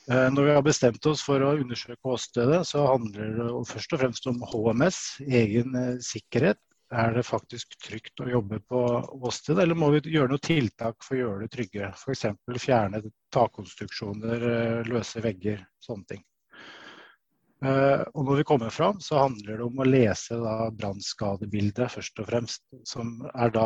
[0.09, 4.01] Eh, Når vi har bestemt oss for å undersøke åstedet, så handler det først og
[4.01, 6.57] fremst om HMS, egen eh, sikkerhet.
[6.91, 8.79] Er det faktisk trygt å jobbe på
[9.21, 11.91] åstedet, eller må vi gjøre noen tiltak for å gjøre det tryggere?
[11.95, 12.25] F.eks.
[12.59, 12.99] fjerne
[13.31, 16.25] takkonstruksjoner, eh, løse vegger, sånne ting.
[17.61, 20.33] Og når vi kommer fram, så handler det om å lese
[20.73, 22.63] brannskadebildet først og fremst.
[22.89, 23.65] Som er da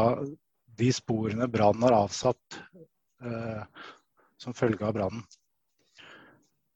[0.76, 2.58] de sporene brannen har avsatt
[3.24, 5.24] som følge av brannen.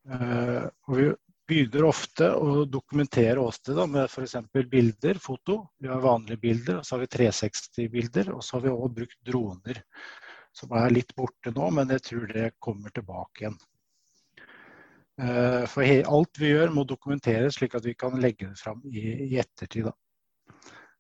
[0.10, 1.10] Eh, og vi
[1.50, 4.36] begynner ofte å dokumentere åstedet med f.eks.
[4.70, 5.60] bilder, foto.
[5.82, 9.20] Vi har vanlige bilder, og så har vi 360-bilder, og så har vi også brukt
[9.26, 9.82] droner.
[10.56, 13.60] Som er litt borte nå, men jeg tror det kommer tilbake igjen.
[15.20, 19.04] Eh, For alt vi gjør må dokumenteres slik at vi kan legge det fram i,
[19.30, 19.90] i ettertid.
[19.90, 19.96] Da.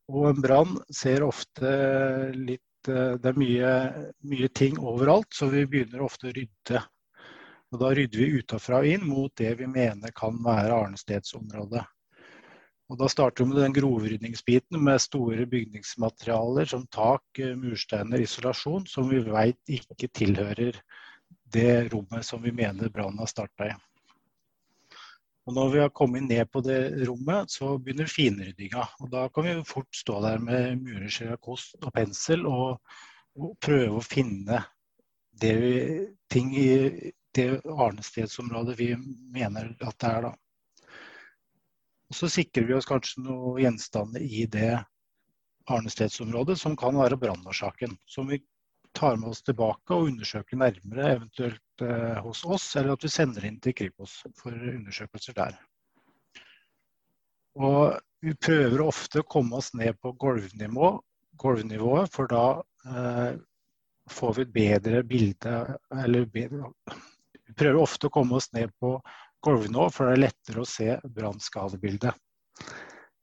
[0.09, 1.69] Og en brann ser ofte
[2.35, 3.73] litt eh, Det er mye,
[4.31, 6.83] mye ting overalt, så vi begynner ofte å rydde.
[7.69, 11.83] Og da rydder vi utafra og inn mot det vi mener kan være arnestedsområdet.
[12.89, 18.87] Og da starter vi med den grovrydningsbiten med store bygningsmaterialer som tak, eh, mursteiner, isolasjon,
[18.89, 20.79] som vi veit ikke tilhører
[21.53, 23.75] det rommet som vi mener brannen har starta i.
[25.49, 28.83] Og når vi har kommet ned på det rommet, så begynner finryddinga.
[29.01, 32.81] Og da kan vi jo fort stå der med murerskjea, kost og pensel og,
[33.37, 34.61] og prøve å finne
[35.41, 36.69] vi, ting i
[37.35, 38.93] det arnestedsområdet vi
[39.33, 40.29] mener at det er.
[40.29, 40.33] da.
[42.13, 44.79] Så sikrer vi oss kanskje noen gjenstander i det
[45.69, 47.97] arnestedsområdet som kan være brannårsaken.
[48.05, 48.41] Som vi
[48.97, 53.45] tar med oss tilbake og undersøker nærmere, eventuelt eh, hos oss, eller at vi sender
[53.45, 55.59] inn til Kripos for undersøkelser der.
[57.59, 60.91] Og vi prøver ofte å komme oss ned på gulvnivå,
[61.39, 62.43] gulvnivået, for da
[62.89, 63.37] eh,
[64.09, 65.55] får vi et bedre bilde
[65.93, 66.73] eller bedre,
[67.49, 68.93] Vi prøver ofte å komme oss ned på
[69.45, 72.13] gulvnivå, for det er lettere å se brannskadebildet.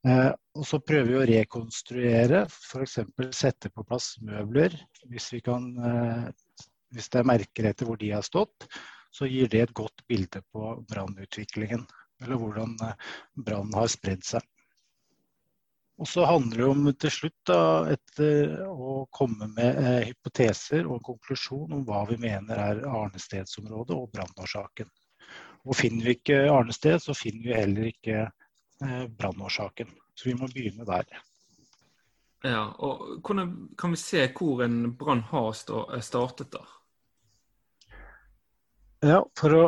[0.07, 2.99] Eh, og så prøver vi å rekonstruere, f.eks.
[3.35, 4.75] sette på plass møbler.
[5.11, 8.69] Hvis, vi kan, eh, hvis det er merker etter hvor de har stått,
[9.15, 11.87] så gir det et godt bilde på brannutviklingen.
[12.23, 13.09] Eller hvordan eh,
[13.47, 14.43] brannen har spredd seg.
[15.97, 20.99] Og så handler det om til slutt da, etter å komme med eh, hypoteser og
[20.99, 24.91] en konklusjon om hva vi mener er arnestedsområdet og brannårsaken.
[25.67, 29.89] Og finner vi ikke arnested, så finner vi heller ikke eh, brannårsaken.
[30.15, 31.09] Så vi må begynne der.
[32.45, 36.63] Ja, og hvordan kan vi se hvor en brann har startet da?
[39.05, 39.65] Ja, for å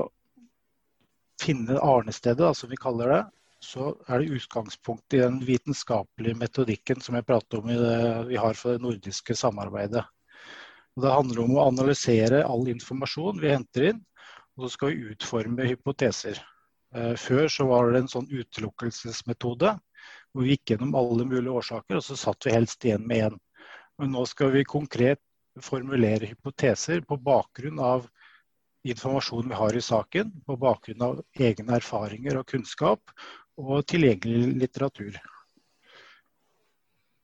[1.41, 3.25] finne arnestedet, da, som vi kaller det,
[3.65, 8.39] så er det utgangspunkt i den vitenskapelige metodikken som jeg pratet om i det vi
[8.39, 10.05] har for det nordiske samarbeidet.
[10.97, 14.01] Og det handler om å analysere all informasjon vi henter inn,
[14.57, 16.39] og så skal vi utforme hypoteser.
[16.95, 19.75] Eh, Før så var det en sånn utelukkelsesmetode,
[20.33, 23.39] hvor vi gikk gjennom alle mulige årsaker, og så satt vi helst igjen med én.
[23.99, 25.23] Men nå skal vi konkret
[25.63, 28.07] formulere hypoteser på bakgrunn av
[28.87, 33.15] informasjonen vi har i saken, på bakgrunn av egne erfaringer og kunnskap
[33.59, 35.19] og tilgjengelig litteratur.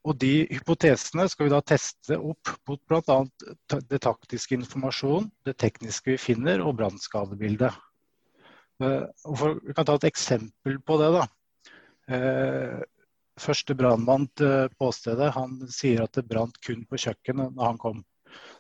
[0.05, 3.19] Og de hypotesene skal vi da teste opp mot bl.a.
[3.89, 7.73] det taktiske informasjon, det tekniske vi finner og brannskadebildet.
[8.83, 9.05] Eh,
[9.65, 11.13] Vi kan ta et eksempel på det.
[11.15, 11.25] da.
[12.09, 12.83] Eh,
[13.41, 18.05] Første brannmann til påstedet han sier at det brant kun på kjøkkenet når han kom.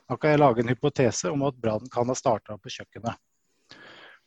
[0.08, 3.14] Da kan jeg lage en hypotese om at brannen kan ha starta på kjøkkenet.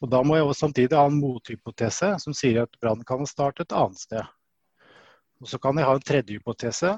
[0.01, 3.29] Og Da må jeg også samtidig ha en mothypotese som sier at brannen kan ha
[3.29, 4.23] startet et annet sted.
[5.41, 6.97] Og Så kan jeg ha en tredje hypotese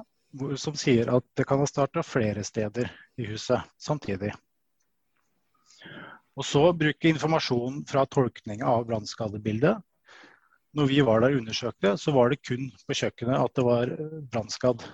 [0.61, 4.33] som sier at det kan ha starta flere steder i huset samtidig.
[6.37, 9.79] Og så bruke informasjon fra tolkninga av brannskadebildet.
[10.77, 13.89] Når vi var der og undersøkte, så var det kun på kjøkkenet at det var
[13.95, 14.85] eh, brannskadd.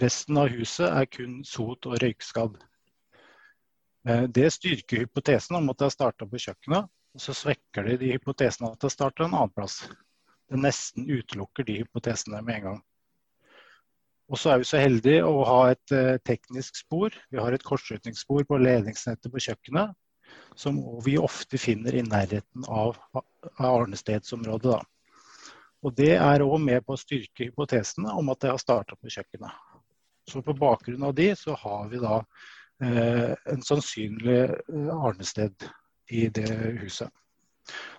[0.00, 2.58] Resten av huset er kun sot- og røykskadd.
[4.08, 7.96] Eh, Det styrker hypotesen om at det har starta på kjøkkenet, og så svekker de
[8.00, 9.82] de hypotesene at det starter en annen plass.
[10.50, 12.78] Det nesten utelukker de hypotesene med en gang.
[14.30, 17.14] Og så er vi så heldige å ha et eh, teknisk spor.
[17.34, 19.96] Vi har et kortslutningsspor på ledningsnettet på kjøkkenet,
[20.58, 22.98] som vi ofte finner i nærheten av
[23.58, 24.78] arnestedsområdet.
[25.80, 29.10] Og Det er òg med på å styrke hypotesene om at det har starta på
[29.10, 29.66] kjøkkenet.
[30.30, 32.20] Så På bakgrunn av de så har vi da
[32.84, 35.66] eh, en sannsynlig eh, arnested
[36.10, 37.10] i det huset.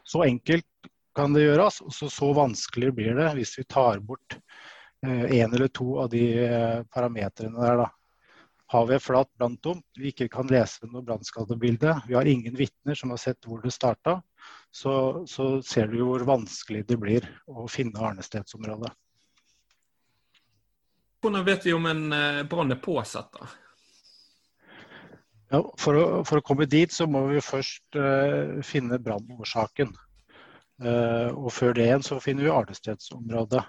[0.03, 0.67] Så enkelt
[1.15, 4.37] kan det gjøres, og så, vanskelig blir det hvis vi tar bort
[5.05, 7.83] én eh, eller to av de eh, parametrene der.
[7.83, 7.89] da.
[8.71, 12.95] Har vi et flat branntomt, vi ikke kan lese noe brannskadebilde, vi har ingen vitner
[12.95, 14.21] som har sett hvor det starta,
[14.71, 14.93] så,
[15.27, 18.93] så, ser du hvor vanskelig det blir å finne arnestedsområdet.
[21.21, 23.35] Hvordan vet vi om en eh, brann er påsatt?
[23.35, 23.49] da?
[25.51, 29.91] Ja, for, å, for, å, komme dit så må vi først uh, finne brannårsaken.
[30.81, 33.63] Uh, og før det igjen så finner vi arnestedsområdet.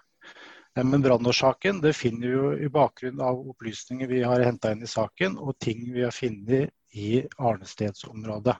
[0.79, 5.35] Men brannårsaken finner vi jo i bakgrunn av opplysninger vi har henta inn i saken,
[5.37, 8.55] og ting vi har funnet i arnestedsområdet.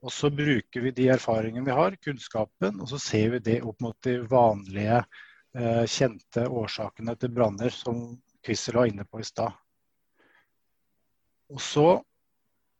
[0.00, 3.82] Og så bruker vi de erfaringene vi har, kunnskapen, og så ser vi det opp
[3.84, 5.02] mot de vanlige
[5.58, 9.50] Eh, kjente årsakene til branner, som Quisser var inne på i stad.
[11.50, 11.88] Og så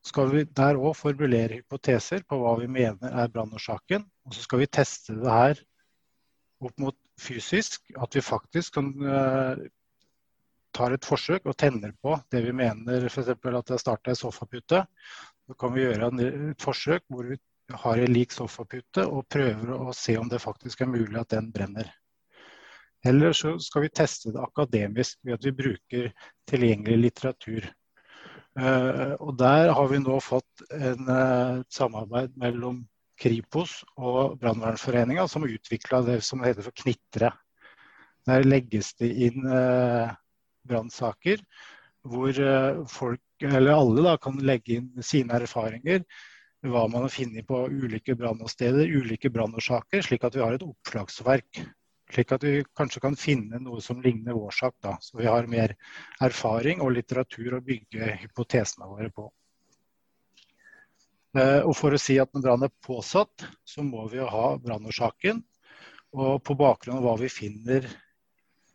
[0.06, 4.06] skal vi der òg formulere hypoteser på hva vi mener er brannårsaken.
[4.26, 5.60] Og så skal vi teste det her
[6.60, 9.60] opp mot fysisk, at vi faktisk kan uh,
[10.76, 13.30] tar et forsøk og tenner på det vi mener f.eks.
[13.34, 14.84] at har starta ei sofapute.
[15.46, 17.40] Så kan vi gjøre et forsøk hvor vi
[17.84, 21.50] har en lik sofapute og prøver å se om det faktisk er mulig at den
[21.54, 21.90] brenner.
[23.06, 26.10] Eller så skal vi teste det akademisk ved at vi bruker
[26.50, 27.68] tilgjengelig litteratur.
[28.58, 32.82] Uh, og Der har vi nå fått en, et samarbeid mellom
[33.20, 37.30] Kripos og Brannvernforeninga som utvikla det som heter for Knitre.
[38.26, 40.10] Der legges det inn uh,
[40.66, 41.42] brannsaker
[42.10, 42.32] hvor
[42.88, 46.00] folk, eller alle da, kan legge inn sine erfaringer.
[46.64, 51.60] Hva man har funnet på ulike brannåsteder, ulike brannårsaker, slik at vi har et oppslagsverk
[52.10, 54.96] slik at vi kanskje kan finne noe som ligner vår sak, da.
[55.00, 55.76] Så vi har mer
[56.22, 59.28] erfaring og litteratur å bygge hypotesene våre på.
[61.38, 65.42] Eh, og For å si at når brann er påsatt, så må vi ha brannårsaken.
[66.18, 67.86] Og på bakgrunn av hva vi finner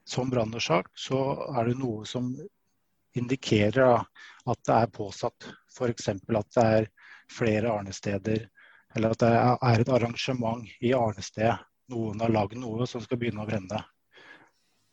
[0.07, 1.21] som brannårsak, så
[1.57, 2.31] er det noe som
[3.15, 5.51] indikerer at det er påsatt.
[5.75, 6.09] F.eks.
[6.09, 6.91] at det er
[7.31, 8.45] flere arnesteder,
[8.95, 11.57] eller at det er et arrangement i arnestedet
[11.93, 13.81] noen har lagd noe som skal begynne å brenne.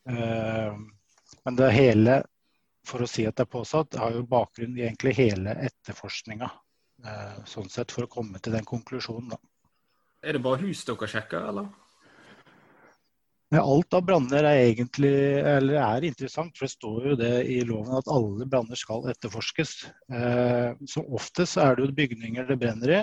[0.08, 0.76] Uh,
[1.46, 2.18] men det hele,
[2.86, 6.50] for å si at det er påsatt, har jo bakgrunn i egentlig hele etterforskninga.
[7.02, 9.40] Uh, sånn sett, for å komme til den konklusjonen, da.
[10.22, 11.70] Er det bare hus dere sjekker, eller?
[13.60, 15.12] Alt av branner er egentlig
[15.44, 19.74] eller er interessant, for det står jo det i loven at alle branner skal etterforskes.
[20.08, 23.02] Eh, som oftest er det jo bygninger det brenner i.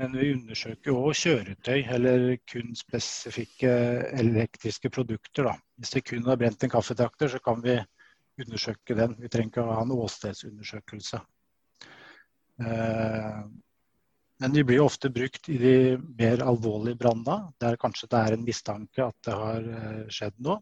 [0.00, 3.74] Men vi undersøker òg kjøretøy eller kun spesifikke
[4.18, 5.46] elektriske produkter.
[5.46, 5.52] Da.
[5.78, 7.76] Hvis det kun har brent en kaffetrakter, så kan vi
[8.42, 9.14] undersøke den.
[9.20, 11.20] Vi trenger ikke å ha en åstedsundersøkelse.
[12.64, 13.38] Eh,
[14.42, 15.76] men de blir ofte brukt i de
[16.18, 20.58] mer alvorlige brannene, der kanskje det er en mistanke at det har eh, skjedd noe.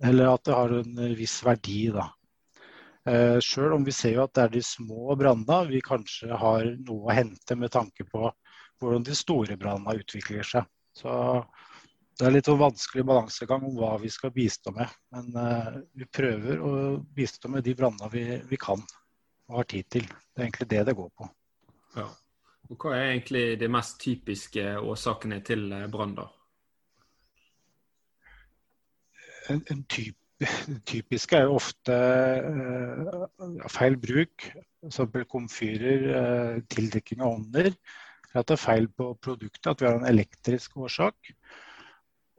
[0.00, 1.82] Eller at det har en viss verdi.
[1.92, 2.08] da.
[3.08, 6.66] Eh, Sjøl om vi ser jo at det er de små brannene vi kanskje har
[6.84, 8.28] noe å hente med tanke på
[8.80, 10.68] hvordan de store brannene utvikler seg.
[10.96, 11.10] Så
[12.20, 14.88] det er litt en vanskelig balansegang om hva vi skal bistå med.
[15.14, 18.82] Men uh, vi prøver å bistå med de brannene vi, vi, kan
[19.48, 20.04] og har tid til.
[20.04, 21.28] Det er egentlig det det går på.
[21.96, 22.10] Ja.
[22.70, 26.28] Og Hva er egentlig de mest typiske årsakene til eh, brann, da?
[29.50, 30.14] En, en typ,
[30.70, 34.46] det typiske er jo ofte uh, feil bruk,
[34.92, 37.74] som komfyrer, uh, tildekking av ovner.
[38.32, 41.32] At det er feil på produktet, at vi har en elektrisk årsak.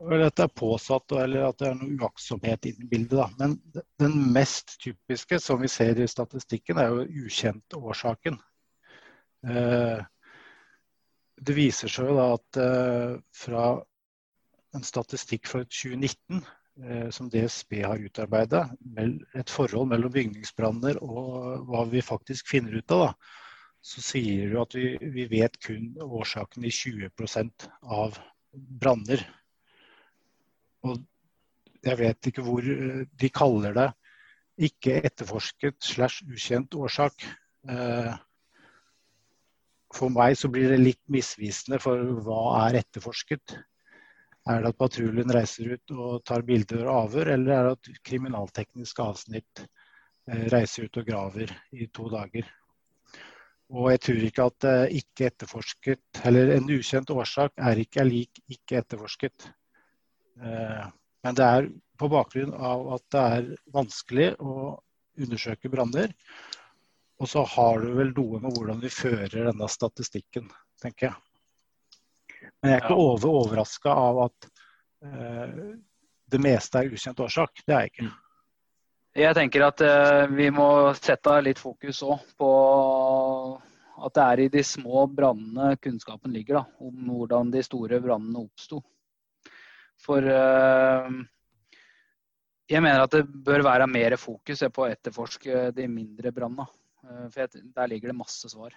[0.01, 3.19] Eller at det er påsatt, eller at det er noe uaktsomhet inne i bildet.
[3.19, 3.27] Da.
[3.37, 8.39] Men den mest typiske som vi ser i statistikken, er jo ukjent årsaken.
[9.45, 10.01] Uh,
[11.41, 12.58] det viser seg jo da at
[13.33, 13.69] fra
[14.77, 16.60] en statistikk fra 2019 Eh,
[17.13, 18.63] som DSB har utarbeida,
[19.38, 23.38] et forhold mellom bygningsbranner og hva vi faktisk finner ut av, da,
[23.82, 28.17] så sier du at vi, vi vet kun årsaken i 20% av
[28.54, 29.23] branner.
[30.86, 31.02] Og
[31.82, 33.88] jeg vet ikke hvor eh, de kaller det
[34.62, 37.25] ikke etterforsket slash ukjent årsak.
[37.69, 38.13] Eh,
[39.92, 43.58] for meg så blir det litt misvisende for hva er etterforsket.
[44.50, 48.02] Er det at patruljen reiser ut og tar bilder og avhør, eller er det at
[48.10, 52.48] kriminalteknisk avsnitt eh, reiser ut og graver i to dager?
[53.71, 54.65] Og jeg tror ikke at
[54.98, 59.46] ikke etterforsket, eller en ukjent årsak er ikke lik ikke etterforsket.
[60.42, 60.89] Eh,
[61.23, 61.67] Men det er
[62.02, 64.54] på bakgrunn av at det er vanskelig å
[65.21, 66.13] undersøke branner.
[67.21, 70.48] Og så har du vel noe med hvordan vi fører denne statistikken,
[70.81, 71.19] tenker jeg.
[72.62, 73.05] Men jeg er ikke Ja.
[73.09, 74.49] over overraska av at
[75.05, 75.71] uh,
[76.31, 77.63] det meste er ukjent årsak.
[77.65, 78.12] Det er jeg ikke.
[79.21, 82.51] Jeg tenker at uh, vi må sette litt fokus òg på
[84.01, 88.45] at det er i de små brannene kunnskapen ligger, da, om hvordan de store brannene
[88.45, 88.79] oppsto.
[90.01, 91.09] For uh,
[92.71, 96.69] jeg mener at det bør være mer fokus på å etterforske de mindre brannene.
[97.33, 98.71] For der ligger det masse svar.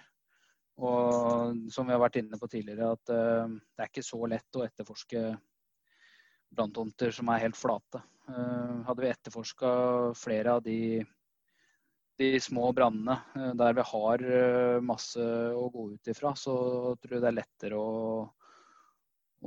[0.83, 4.57] Og som vi har vært inne på tidligere, at eh, det er ikke så lett
[4.59, 5.21] å etterforske
[6.55, 8.01] branntomter som er helt flate.
[8.27, 9.69] Eh, hadde vi etterforska
[10.19, 10.99] flere av de,
[12.19, 14.25] de små brannene eh, der vi har
[14.83, 15.23] masse
[15.55, 16.57] å gå ut ifra, så
[16.99, 18.27] tror jeg det er lettere å,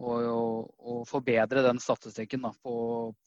[0.01, 2.75] å, å, å forbedre den statistikken da, på,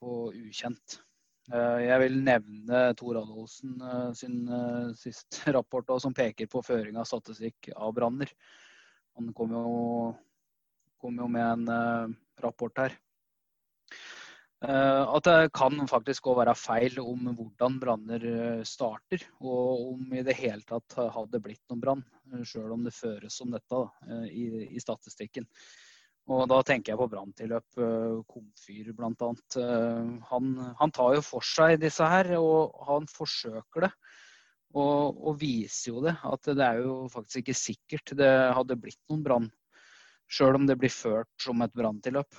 [0.01, 1.03] på ukjent.
[1.51, 6.63] Eh, Jeg vil nevne Tor Adolfsen eh, sin eh, siste rapport da, som peker på
[6.63, 8.31] føring av statistikk av branner.
[9.19, 9.63] Han kom jo,
[11.01, 12.93] kom jo med en rapport her.
[14.61, 18.23] At det kan faktisk òg være feil om hvordan branner
[18.63, 22.03] starter, og om i det hele tatt hadde blitt noen brann,
[22.47, 25.49] sjøl om det føres som dette da, i, i statistikken.
[26.29, 29.31] Og da tenker jeg på branntilløp, eh, Komfyr bl.a.
[30.29, 33.91] Han, han tar jo for seg disse her, og han forsøker det.
[34.71, 39.01] Og, og viser jo det, at det er jo faktisk ikke sikkert det hadde blitt
[39.11, 39.49] noen brann.
[40.31, 42.37] Sjøl om det blir ført som et branntilløp.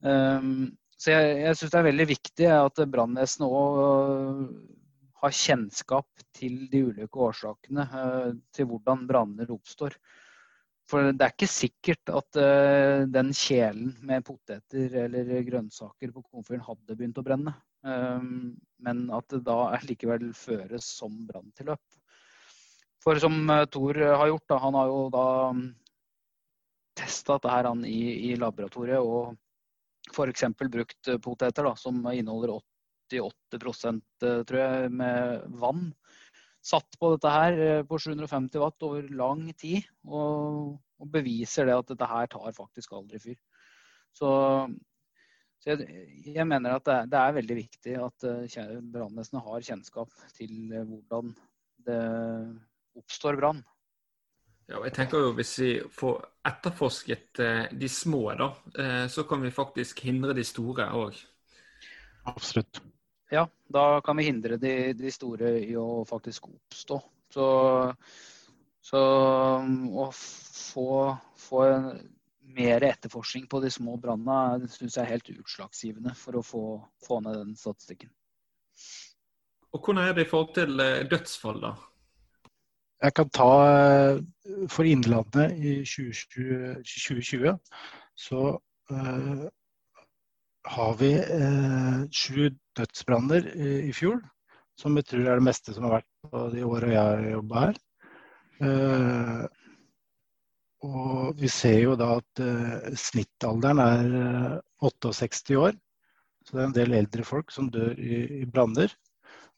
[0.00, 4.46] Um, så jeg, jeg syns det er veldig viktig at brannvesenet òg
[5.22, 9.96] har kjennskap til de ulike årsakene eh, til hvordan branner oppstår.
[10.88, 16.64] For det er ikke sikkert at uh, den kjelen med poteter eller grønnsaker på komfyren
[16.64, 17.52] hadde begynt å brenne.
[17.84, 21.82] Um, men at det da likevel føres som branntilløp.
[23.04, 25.26] For som uh, Thor har gjort, da, han har jo da
[26.98, 29.36] testa dette her han, i, i laboratoriet og
[30.12, 30.44] f.eks.
[30.72, 33.92] brukt poteter da, som inneholder 88
[34.24, 35.92] eh, tror jeg, med vann.
[36.68, 41.78] Satt på dette her eh, på 750 watt over lang tid, og, og beviser det
[41.78, 43.38] at dette her tar faktisk aldri fyr.
[44.18, 44.30] Så,
[45.62, 45.86] så jeg,
[46.26, 50.54] jeg mener at det er, det er veldig viktig at uh, brannvesenet har kjennskap til
[50.74, 51.32] eh, hvordan
[51.88, 52.02] det
[52.98, 53.62] oppstår brann.
[54.68, 56.18] Ja, jeg tenker jo Hvis vi får
[56.50, 57.40] etterforsket
[57.72, 61.16] de små, da, eh, så kan vi faktisk hindre de store òg.
[62.28, 62.82] Absolutt.
[63.30, 67.00] Ja, da kan vi hindre de, de store i å faktisk oppstå.
[67.34, 67.48] Så,
[68.80, 69.00] så
[69.60, 70.86] um, å få,
[71.36, 71.90] få en
[72.56, 76.62] mer etterforskning på de små brannene syns jeg er helt utslagsgivende for å få,
[77.04, 78.10] få ned den statistikken.
[79.76, 81.74] Og Hvordan er det i forhold til eh, dødsfall, da?
[83.04, 84.22] Jeg kan ta eh,
[84.72, 87.52] for Innlandet i 2020, 2020
[88.18, 88.40] så
[88.90, 89.44] uh,
[90.72, 92.48] har vi uh, sju
[92.78, 94.20] dødsbranner i, fjor.
[94.78, 97.64] Som jeg tror er det meste som har vært på de åra jeg har jobba
[97.66, 97.80] her.
[98.68, 99.46] Eh,
[100.86, 104.56] og vi ser jo da at eh, snittalderen er eh,
[104.86, 105.74] 68 år.
[106.46, 108.94] Så det er en del eldre folk som dør i, i branner.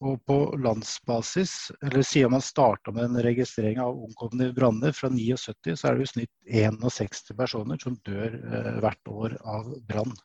[0.01, 1.53] Og på landsbasis,
[1.85, 5.99] eller siden man starta med en registrering av omkomne i branner fra 79, så er
[5.99, 10.17] det i snitt 61 personer som dør eh, hvert år av brann.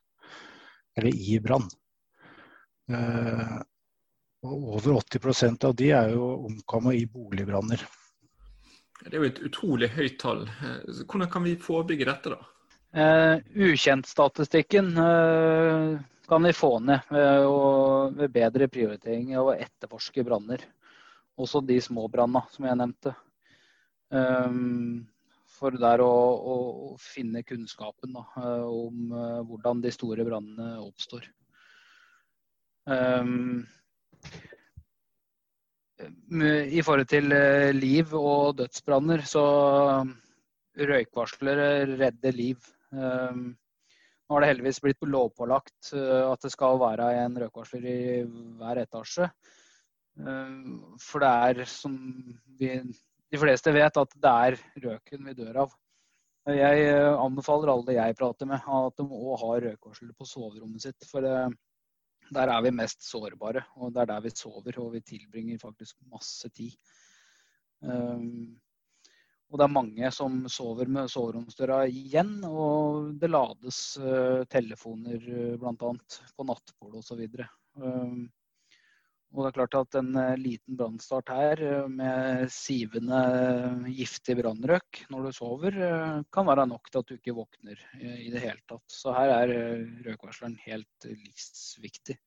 [0.95, 1.67] Eller i brann.
[2.91, 3.55] Eh,
[4.45, 7.85] og over 80% av de er jo omkommet i boligbranner.
[9.05, 10.45] Det er jo et utrolig høyt tall.
[10.45, 12.51] Eh, Hvordan kan vi forebygge dette, da?
[12.95, 15.97] Uh, Ukjentstatistikken uh,
[16.29, 17.57] kan vi få ned ved, å,
[18.15, 20.63] ved bedre prioritering av å etterforske branner.
[21.35, 23.11] Også de små brannene som jeg nevnte.
[24.15, 25.03] Um,
[25.57, 26.55] for der å, å,
[26.85, 28.23] å finne kunnskapen da,
[28.63, 31.27] om uh, hvordan de store brannene oppstår.
[32.85, 33.65] Um,
[36.29, 39.45] I forhold til eh, liv og dødsbranner, så
[40.77, 42.59] røykvarslere redder liv.
[42.91, 43.55] Um,
[44.25, 47.97] nå har det heldigvis blitt lovpålagt uh, at det skal være en røykvarsler i
[48.59, 49.29] hver etasje.
[50.19, 51.97] Um, for det er, som
[52.59, 55.75] vi, de fleste vet, at det er røken vi dør av.
[56.53, 61.07] Jeg anbefaler alle jeg prater med, at de òg har røykvarsler på soverommet sitt.
[61.09, 61.49] For uh,
[62.33, 64.79] der er vi mest sårbare, og det er der vi sover.
[64.81, 66.73] Og vi tilbringer faktisk masse tid.
[67.81, 68.55] Um,
[69.51, 75.53] Og det er mange som sover med soveromsdøra igjen, og det lades uh, telefoner uh,
[75.61, 75.91] bl.a.
[76.35, 77.21] på nattbordet osv.
[77.77, 78.25] Um,
[79.35, 83.19] og det er klart at en uh, liten brannstart her uh, med sivende
[83.91, 85.79] giftig brannrøk når du sover,
[86.31, 88.85] kan være nok til at du ikke våkner i det hele tatt.
[88.91, 89.53] Så her er
[90.07, 92.17] røykvarsleren helt livsviktig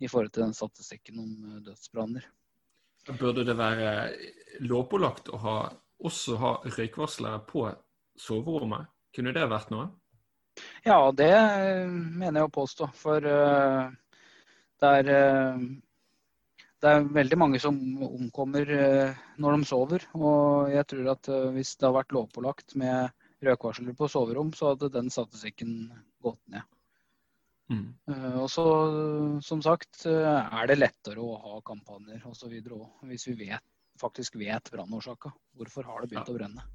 [0.00, 2.24] i forhold til den statistikken om dødsbranner.
[3.20, 3.92] Burde det være
[4.64, 5.56] lovpålagt å ha
[6.00, 7.66] også ha røykvarslere på
[8.20, 8.88] soverommet.
[9.16, 9.90] Kunne det vært noe?
[10.84, 11.32] Ja, det
[11.92, 12.88] mener jeg å påstå.
[12.96, 13.24] For
[14.80, 15.10] det, er,
[16.80, 17.76] det er veldig mange som
[18.06, 20.06] omkommer uh, når de sover.
[20.16, 23.10] Og jeg tror at hvis det har vært lovpålagt med
[23.44, 25.74] røykvarsler på soverom, så hadde den statistikken
[26.24, 26.66] gått ned.
[27.70, 27.92] Mm.
[28.42, 28.64] og så,
[29.46, 32.56] som sagt, er det lettere å ha kampanjer osv.
[33.06, 33.62] Hvis vi vet
[34.00, 35.32] faktisk vet brannårsaka.
[35.56, 36.34] Hvorfor har det begynt ja.
[36.34, 36.66] å brenne?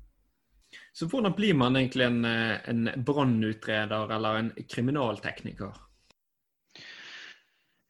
[0.93, 5.78] Så hvordan blir man egentlig en, eh, en brannutreder eller en kriminaltekniker?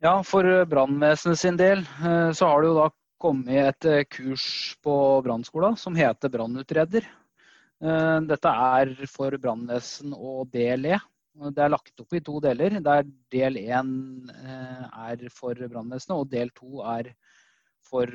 [0.06, 2.90] Ja, for brannvesenet sin del eh, så har det jo da
[3.24, 4.44] kommet et eh, kurs
[4.86, 4.96] på
[5.26, 7.08] brannskolen som heter brannutreder.
[8.26, 11.00] Dette er for brannvesen og DLE.
[11.52, 12.78] Det er lagt opp i to deler.
[12.86, 13.04] Der
[13.34, 13.90] del én
[14.32, 17.10] er for brannvesenet og del to er
[17.84, 18.08] for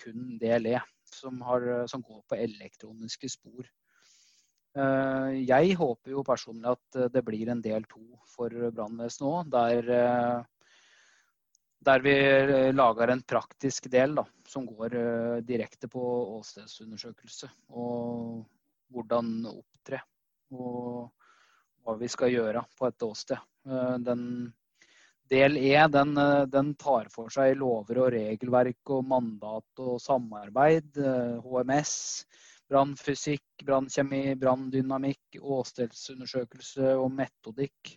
[0.00, 0.80] kun DLE,
[1.12, 3.68] som, har, som, går på elektroniske spor.
[5.36, 8.02] Jeg håper jo personlig at det blir en del to
[8.32, 10.48] for brannvesenet òg, der,
[11.80, 12.14] der, vi
[12.76, 14.96] lager en praktisk del da, som går
[15.46, 16.02] direkte på
[16.36, 17.48] åstedsundersøkelse.
[17.72, 18.44] Og
[18.92, 20.02] hvordan opptre.
[20.52, 21.08] Og
[21.80, 23.40] hva vi skal gjøre på et åsted.
[24.04, 24.24] Den
[25.30, 30.98] Del E den, eh, den, tar for seg lover og regelverk og mandat og samarbeid.
[31.44, 31.92] HMS,
[32.24, 37.94] eh, brannfysikk, brannkjemi, branndynamikk, åstedsundersøkelse og metodikk.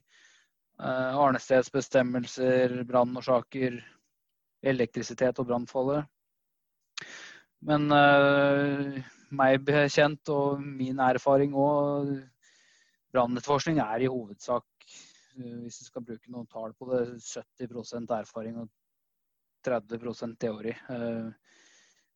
[0.84, 3.80] Eh, arnestedsbestemmelser, brannårsaker,
[4.64, 6.10] elektrisitet og brannfallet.
[7.64, 8.98] Men uh,
[9.32, 12.10] meg bekjent og min erfaring òg,
[13.16, 14.68] brannetterforskning er i hovedsak
[15.34, 18.70] Eh, hvis du skal bruke noen tall på det, 70% erfaring og
[19.66, 20.74] 30% teori.
[20.94, 21.30] Eh,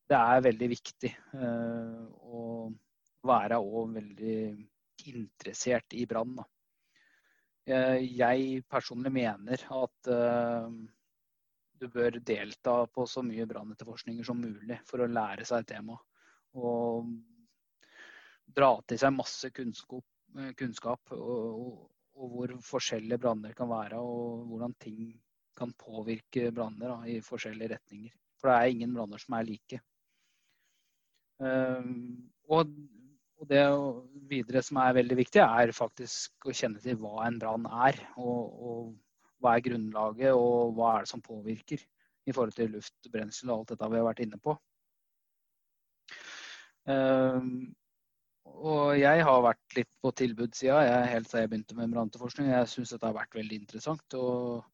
[0.08, 2.42] det er veldig viktig å
[3.28, 4.36] være òg veldig
[5.12, 6.38] interessert i brann.
[7.68, 10.10] Jeg personlig mener at
[11.78, 16.00] du bør delta på så mye brannetterforskninger som mulig for å lære seg temaet.
[16.58, 17.12] Og
[18.56, 20.06] dra til seg masse kunnskap,
[20.58, 25.12] kunnskap og, og hvor forskjellige branner kan være, og hvordan ting
[25.58, 28.16] kan påvirke branner i forskjellige retninger.
[28.38, 29.82] For det er ingen branner som er like.
[31.38, 32.74] Og,
[33.38, 33.64] og, det
[34.30, 38.00] videre som er veldig viktig, er faktisk å kjenne til hva en brann er.
[38.18, 38.96] Og, og,
[39.38, 41.82] hva er grunnlaget, og hva er det som påvirker
[42.28, 44.56] i forhold til luft, brensel og alt dette vi har vært inne på.
[46.88, 47.52] Um,
[48.48, 50.80] og jeg har vært litt på tilbudssida
[51.12, 52.50] helt siden jeg begynte med brannetterforskning.
[52.50, 54.66] Jeg syns dette har vært veldig interessant, og,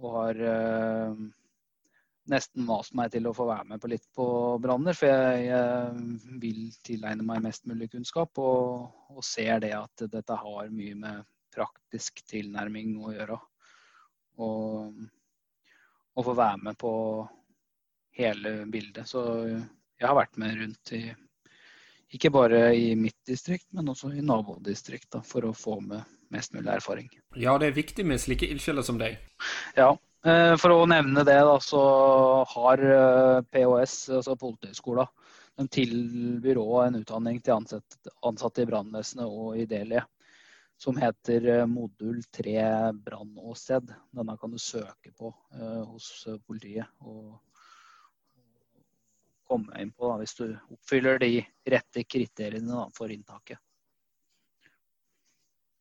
[0.00, 1.20] og har uh,
[2.30, 4.26] nesten mast meg til å få være med på litt på
[4.62, 4.96] branner.
[4.96, 10.40] For jeg, jeg, vil tilegne meg mest mulig kunnskap, og, og, ser det at dette
[10.42, 11.24] har mye med
[11.54, 13.40] praktisk tilnærming å gjøre.
[14.40, 15.02] Og,
[16.16, 16.92] og få være med på
[18.20, 19.08] hele bildet.
[19.10, 21.04] Så jeg har vært med rundt i
[22.10, 26.02] ikke bare i mitt distrikt, men også i nabodistrikt, for å få med
[26.34, 27.10] mest mulig erfaring.
[27.38, 29.20] Ja, det er viktig med slike ildsjeler som deg.
[29.78, 29.92] Ja.
[30.20, 31.80] Eh, for å nevne det, da, så
[32.52, 35.12] har POS, PHS, altså Politihøgskolen,
[35.60, 40.02] de tilbyr òg en utdanning til ansatte, ansatte i brannvesenet og i DLE
[40.80, 42.56] som heter eh, modul 3
[43.04, 43.92] brannåsted.
[44.16, 45.32] Denne kan du søke på
[45.90, 46.12] hos
[46.46, 46.88] politiet.
[47.00, 47.38] og
[49.50, 51.40] komme inn på da, hvis du oppfyller de
[51.74, 53.58] rette kriteriene da, for inntaket.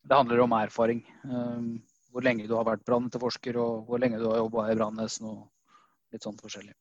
[0.10, 1.04] Det handler om erfaring.
[1.24, 1.68] Um,
[2.10, 6.14] hvor lenge du har vært brannetterforsker, og hvor lenge du har jobba i brannvesenet og
[6.14, 6.74] litt sånt forskjellig.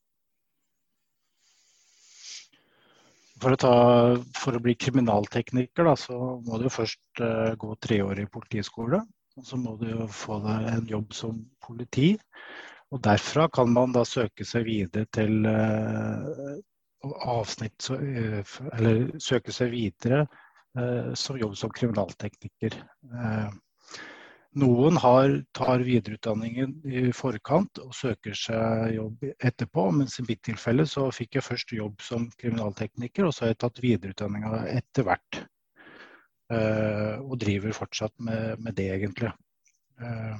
[3.39, 3.73] For å, ta,
[4.35, 8.99] for å bli kriminaltekniker, da, så må du først uh, gå treårig politiskole.
[9.39, 12.09] Og så må du få deg en jobb som politi.
[12.91, 16.57] Og derfra kan man da søke seg videre til uh,
[17.31, 20.25] avsnitt, uh, eller søke seg videre
[21.17, 22.75] som jobb som kriminaltekniker.
[23.09, 23.53] Eh,
[24.59, 30.85] Noen har, tar videreutdanningen i forkant og søker seg jobb etterpå, mens i mitt tilfelle
[30.89, 35.41] så fikk jeg først jobb som kriminaltekniker, og så har jeg tatt videreutdanninga etter hvert.
[36.49, 39.29] Uh, og driver fortsatt med, med det, egentlig.
[40.01, 40.39] Uh,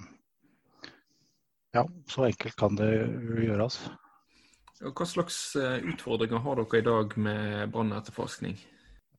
[1.78, 2.90] ja, så enkelt kan det
[3.46, 3.78] gjøres.
[4.80, 8.56] Hva slags eh, utfordringer har dere i dag med brannetterforskning?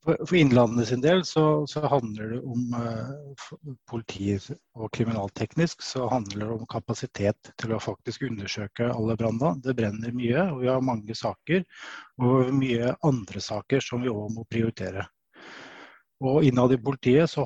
[0.05, 6.47] For, Innlandet sin del så, så handler det om uh, politiet og kriminalteknisk så handler
[6.47, 9.59] det om kapasitet til å faktisk undersøke alle branner.
[9.61, 11.67] Det brenner mye, og vi har mange saker.
[12.23, 15.05] Og mye andre saker som vi òg må prioritere.
[16.25, 17.45] Og innad i politiet så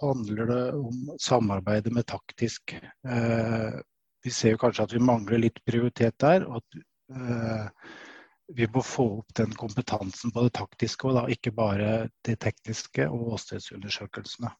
[0.00, 2.76] handler det om samarbeidet med taktisk.
[3.08, 3.80] Uh,
[4.24, 6.44] vi ser jo kanskje at vi mangler litt prioritet der.
[6.44, 6.84] og at
[7.16, 7.68] uh,
[8.52, 13.08] vi må få opp den kompetansen på det taktiske, og da ikke bare det tekniske
[13.08, 14.52] og åstedsundersøkelsene.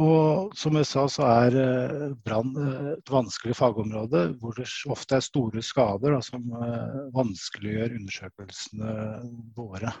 [0.00, 5.18] Og som jeg sa, så er eh, brann eh, et vanskelig fagområde hvor det ofte
[5.18, 8.94] er store skader da, som eh, vanskeliggjør undersøkelsene
[9.56, 9.92] våre.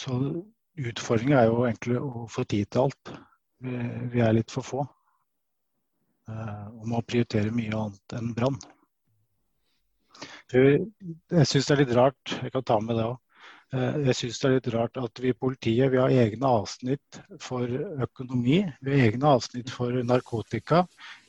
[0.00, 0.16] Så
[0.80, 3.12] utfordringen er jo egentlig å få tid til alt.
[3.62, 4.82] Vi er litt for få.
[6.30, 8.58] Eh, å må prioritere mye annet enn brann.
[10.50, 13.18] Jeg syns det er litt rart, jeg kan ta med det òg.
[13.74, 17.20] Eh, jeg syns det er litt rart at vi i politiet vi har egne avsnitt
[17.42, 17.70] for
[18.06, 20.84] økonomi, vi har egne avsnitt for narkotika,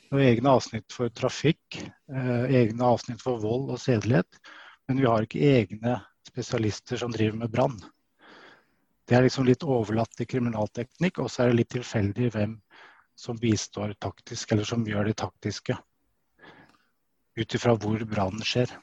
[0.10, 1.80] vi har egne avsnitt for trafikk,
[2.12, 4.42] eh, egne avsnitt for vold og sedelighet.
[4.90, 7.78] Men vi har ikke egne spesialister som driver med brann.
[9.08, 12.58] Det er liksom litt overlatt til kriminalteknikk, og så er det litt tilfeldig hvem
[13.16, 15.78] som bistår taktisk, eller som gjør det taktiske.
[17.38, 18.74] Ut ifra hvor brannen skjer.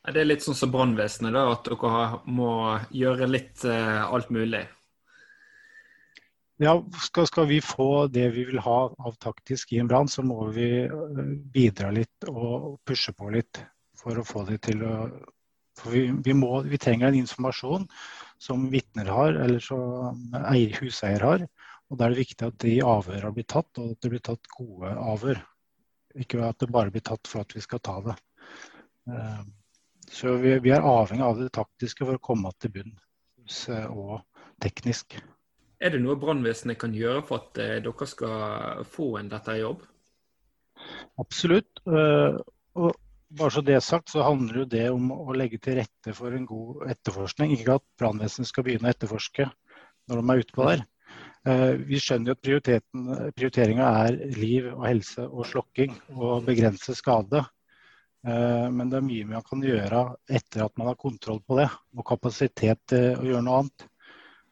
[0.00, 2.52] Det er litt sånn som brannvesenet, at dere må
[2.96, 4.62] gjøre litt uh, alt mulig?
[6.60, 10.24] Ja, skal, skal, vi få det vi vil ha av taktisk i en brann, så
[10.24, 11.20] må vi eh,
[11.54, 13.62] bidra litt og pushe på litt
[13.96, 14.96] for å få det til å
[15.80, 17.86] for vi, vi, må, vi trenger en informasjon
[18.40, 20.34] som vitner har, eller som
[20.80, 21.46] huseier har,
[21.90, 24.50] og Da er det viktig at de avhørene blir tatt, og at det blir tatt
[24.54, 25.40] gode avhør.
[26.22, 28.16] Ikke at det bare blir tatt for at vi skal ta det.
[29.10, 29.42] Eh,
[30.10, 33.60] så vi, vi er avhengig av det taktiske for å komme til bunns
[33.90, 34.20] og
[34.62, 35.18] teknisk.
[35.80, 39.84] Er det noe brannvesenet kan gjøre for at eh, dere skal få en dette jobb?
[41.20, 41.80] Absolutt.
[41.88, 42.36] Eh,
[42.78, 42.90] og
[43.38, 46.46] bare så det er sagt, så handler det om å legge til rette for en
[46.48, 47.54] god etterforskning.
[47.56, 49.48] Ikke at brannvesenet skal begynne å etterforske
[50.10, 50.84] når de er ute på der.
[51.48, 57.40] Eh, vi skjønner at prioriteringa er liv og helse og slokking og begrense skade.
[58.28, 61.70] Eh, men det er mye man kan gjøre etter at man har kontroll på det,
[61.96, 63.86] og kapasitet til å gjøre noe annet.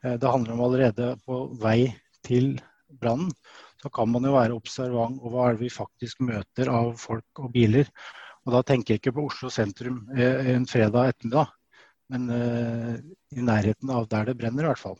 [0.04, 1.92] Eh, det handler om allerede på vei
[2.24, 2.54] til
[2.88, 3.34] brannen,
[3.82, 7.90] så kan man jo være observant over hva vi faktisk møter av folk og biler.
[8.48, 11.52] Og da tenker jeg ikke på Oslo sentrum en fredag ettermiddag,
[12.08, 14.96] men i nærheten av der det brenner i hvert fall.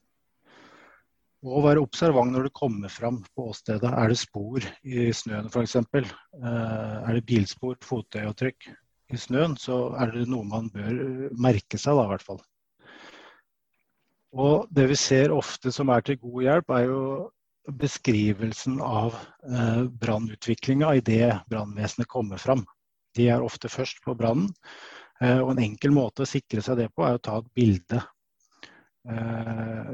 [1.46, 3.92] Og være observant når du kommer fram på åstedet.
[3.92, 5.76] Er det spor i snøen f.eks.?
[5.94, 6.12] Eh,
[6.42, 8.70] er det bilspor, fotavtrykk
[9.14, 12.40] i snøen, så er det noe man bør merke seg, da i hvert fall.
[14.36, 17.02] Og det vi ser ofte som er til god hjelp, er jo
[17.78, 19.16] beskrivelsen av
[19.46, 22.64] eh, brannutviklinga idet brannvesenet kommer fram.
[23.16, 24.50] De er ofte først på brannen.
[25.20, 28.02] Eh, og en enkel måte å sikre seg det på, er å ta et bilde.
[29.08, 29.92] Eh,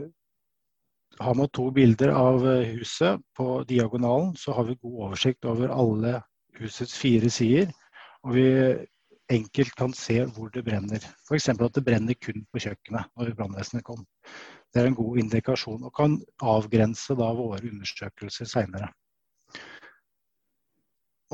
[1.20, 5.72] har man to bilder av eh, huset på diagonalen, så har vi god oversikt over
[5.74, 6.18] alle
[6.58, 7.70] husets fire sider.
[8.24, 8.48] Og vi
[9.32, 11.04] enkelt kan se hvor det brenner.
[11.28, 11.48] F.eks.
[11.48, 14.04] at det brenner kun på kjøkkenet når brannvesenet kom.
[14.74, 18.90] Det er en god indikasjon og kan avgrense da våre undersøkelser seinere.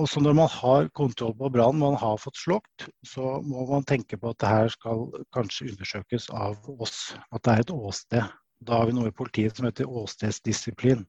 [0.00, 4.16] Også når man har kontroll på brannen, man har fått slått, så må man tenke
[4.16, 5.02] på at det her skal
[5.34, 7.10] kanskje undersøkes av oss.
[7.34, 11.04] At det er et åsted da har vi noe i politiet som heter åstedsdisiplin.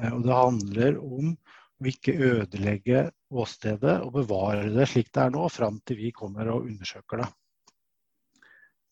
[0.00, 1.34] Eh, og det handler om
[1.76, 6.48] å ikke ødelegge åstedet og bevare det slik det er nå, fram til vi kommer
[6.54, 7.28] og undersøker det.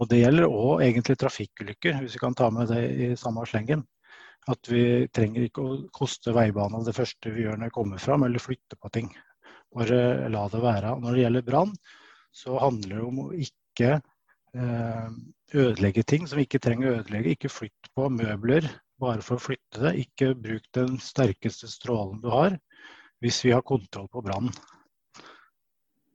[0.03, 3.85] Og Det gjelder òg egentlig trafikkulykker, hvis vi kan ta med det i samme slengen.
[4.51, 8.27] At vi trenger ikke å koste veibanen det første vi gjør når vi kommer fram,
[8.27, 9.09] eller flytte på ting.
[9.73, 10.97] Bare la det være.
[11.01, 11.73] Når det gjelder brann,
[12.35, 13.95] så handler det om å ikke
[14.55, 17.35] ødelegge ting som ikke trenger å ødelegge.
[17.35, 18.69] Ikke flytt på møbler
[19.03, 19.95] bare for å flytte det.
[20.05, 22.59] Ikke bruk den sterkeste strålen du har
[23.25, 24.53] hvis vi har kontroll på brannen.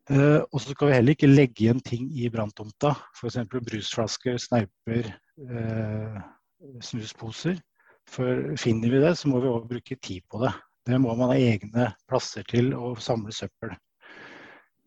[0.09, 2.95] Eh, og så skal vi heller ikke legge igjen ting i branntomta.
[3.13, 3.37] F.eks.
[3.49, 5.11] brusflasker, sneiper,
[5.45, 6.19] eh,
[6.85, 7.59] snusposer.
[8.09, 10.53] For finner vi det, så må vi også bruke tid på det.
[10.89, 13.75] Det må man ha egne plasser til å samle søppel.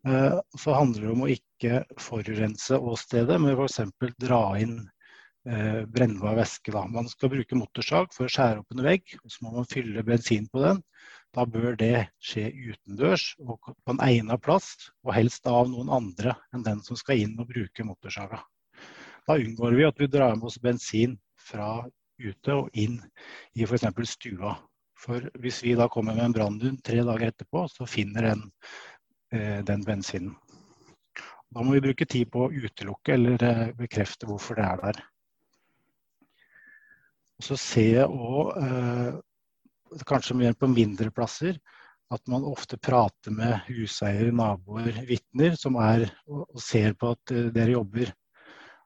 [0.07, 3.79] Eh, Så handler det om å ikke forurense åstedet, men f.eks.
[4.19, 4.77] dra inn
[5.47, 6.73] eh, brennbar væske.
[6.75, 6.83] Da.
[6.91, 10.03] Man skal bruke motorsag for å skjære opp en vegg, og så må man fylle
[10.07, 10.81] bensin på den.
[11.33, 14.73] Da bør det skje utendørs og på en egnet plass,
[15.07, 18.43] og helst av noen andre enn den som skal inn og bruke motorsaga.
[19.23, 21.87] Da unngår vi at vi drar med oss bensin fra
[22.19, 22.99] ute og inn
[23.55, 23.87] i f.eks.
[24.11, 24.57] stua.
[25.03, 28.43] For hvis vi da kommer med en brannhund tre dager etterpå, så finner den
[29.33, 30.35] den bensinen.
[31.53, 35.01] Da må vi bruke tid på å utelukke eller eh, bekrefte hvorfor det er der.
[37.37, 41.59] Og så ser jeg òg, eh, kanskje mer på mindre plasser,
[42.13, 47.51] at man ofte prater med huseiere, naboer, vitner som er og ser på at eh,
[47.53, 48.09] dere jobber.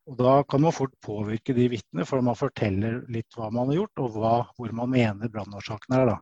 [0.08, 3.82] Og Da kan man fort påvirke de vitnene, for man forteller litt hva man har
[3.82, 6.12] gjort, og hva, hvor man mener brannårsaken er.
[6.12, 6.20] da.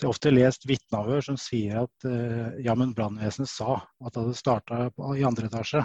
[0.00, 4.14] Så Jeg har ofte lest vitneavhør som sier at eh, ja, men brannvesenet sa at
[4.14, 4.78] det hadde starta
[5.12, 5.82] i andre etasje.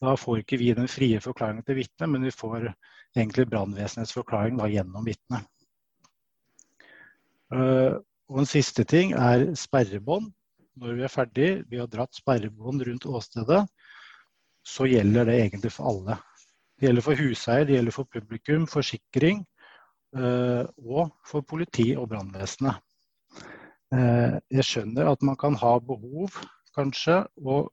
[0.00, 4.56] Da får ikke vi den frie forklaringen til vitnet, men vi får egentlig brannvesenets forklaring
[4.56, 5.44] da, gjennom vitnet.
[7.52, 8.00] Uh,
[8.32, 10.32] og en siste ting er sperrebånd.
[10.80, 13.66] Når vi er ferdig, vi har dratt sperrebånd rundt åstedet,
[14.64, 16.22] så gjelder det egentlig for alle.
[16.80, 19.44] Det gjelder for huseier, det gjelder for publikum, forsikring
[20.16, 22.80] uh, og for politi og brannvesenet.
[23.90, 26.36] Eh, jeg skjønner at man kan ha behov,
[26.76, 27.64] kanskje, å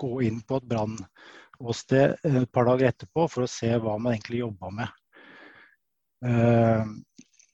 [0.00, 4.42] gå inn på et brannåsted et par dager etterpå for å se hva man egentlig
[4.42, 4.96] jobba med.
[6.26, 6.84] Eh,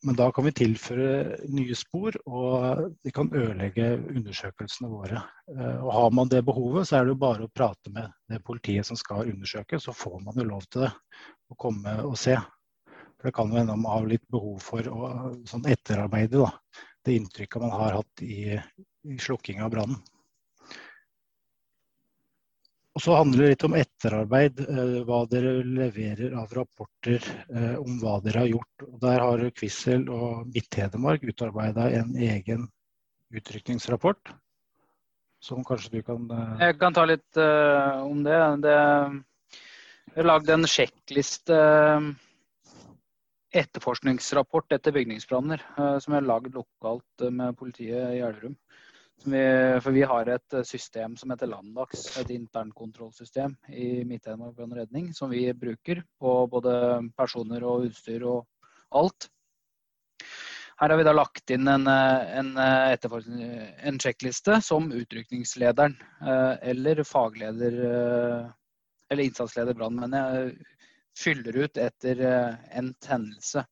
[0.07, 5.23] Men da kan vi tilføre nye spor, og vi kan ødelegge undersøkelsene våre.
[5.51, 8.39] Eh, Og har man det behovet, så er det jo bare å prate med det
[8.45, 10.93] politiet som skal undersøke, så får man jo lov til det.
[11.51, 12.37] Å komme og se.
[13.17, 15.11] For det kan jo hende man har litt behov for å
[15.49, 16.53] sånn etterarbeide da,
[17.07, 18.57] det inntrykket man har hatt i,
[19.07, 20.03] i slukking av brannen.
[22.97, 27.21] Og så handler det litt om etterarbeid, eh, hva dere leverer av rapporter
[27.53, 28.85] eh, om hva dere har gjort.
[28.87, 32.65] Og der har Kvissel og Midt-Hedmark utarbeida en egen
[33.37, 34.33] utrykningsrapport.
[35.45, 38.41] Som kanskje du kan eh, Jeg kan ta litt eh, om det.
[38.65, 38.79] det.
[40.17, 42.09] Har lagd en sjekkliste eh,
[43.61, 48.57] etterforskningsrapport etter bygningsbranner, eh, som er lagd lokalt eh, med politiet i Elverum.
[49.25, 49.45] Vi,
[49.83, 54.83] for vi har et eh, system som heter Landax, et internkontrollsystem i Midt-Hedmark brann og
[54.83, 56.77] redning, som vi bruker på både
[57.17, 58.45] personer og utstyr og
[58.97, 59.31] alt.
[60.77, 65.95] Her har vi da lagt inn en, en, en sjekkliste som utrykningslederen
[66.61, 67.79] eller fagleder
[69.09, 70.76] eller innsatsleder brann, mener jeg
[71.17, 73.65] fyller ut etter en endt hendelse.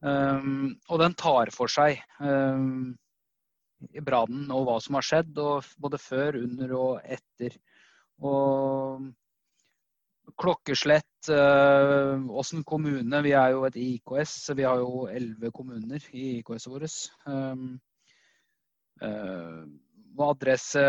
[0.00, 2.94] Um, og den tar for seg um,
[4.06, 5.40] brannen og hva som har skjedd,
[5.80, 7.56] både før, under og etter.
[8.20, 9.10] Og
[10.40, 16.38] klokkeslett, eh, åssen kommune Vi er jo et IKS, vi har jo elleve kommuner i
[16.38, 16.96] IKS-et vårt.
[17.26, 17.80] Um,
[19.02, 19.64] uh,
[20.20, 20.84] adresse,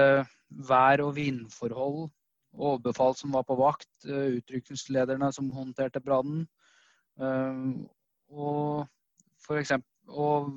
[0.51, 2.09] vær- og vindforhold,
[2.57, 6.47] overbefal som var på vakt, uh, utrykningslederne som håndterte brannen.
[7.15, 7.87] Um,
[8.31, 8.87] og
[10.11, 10.51] og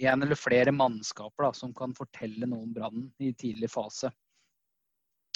[0.00, 4.10] en eller flere mannskaper da, som kan fortelle noe om brannen i tidlig fase.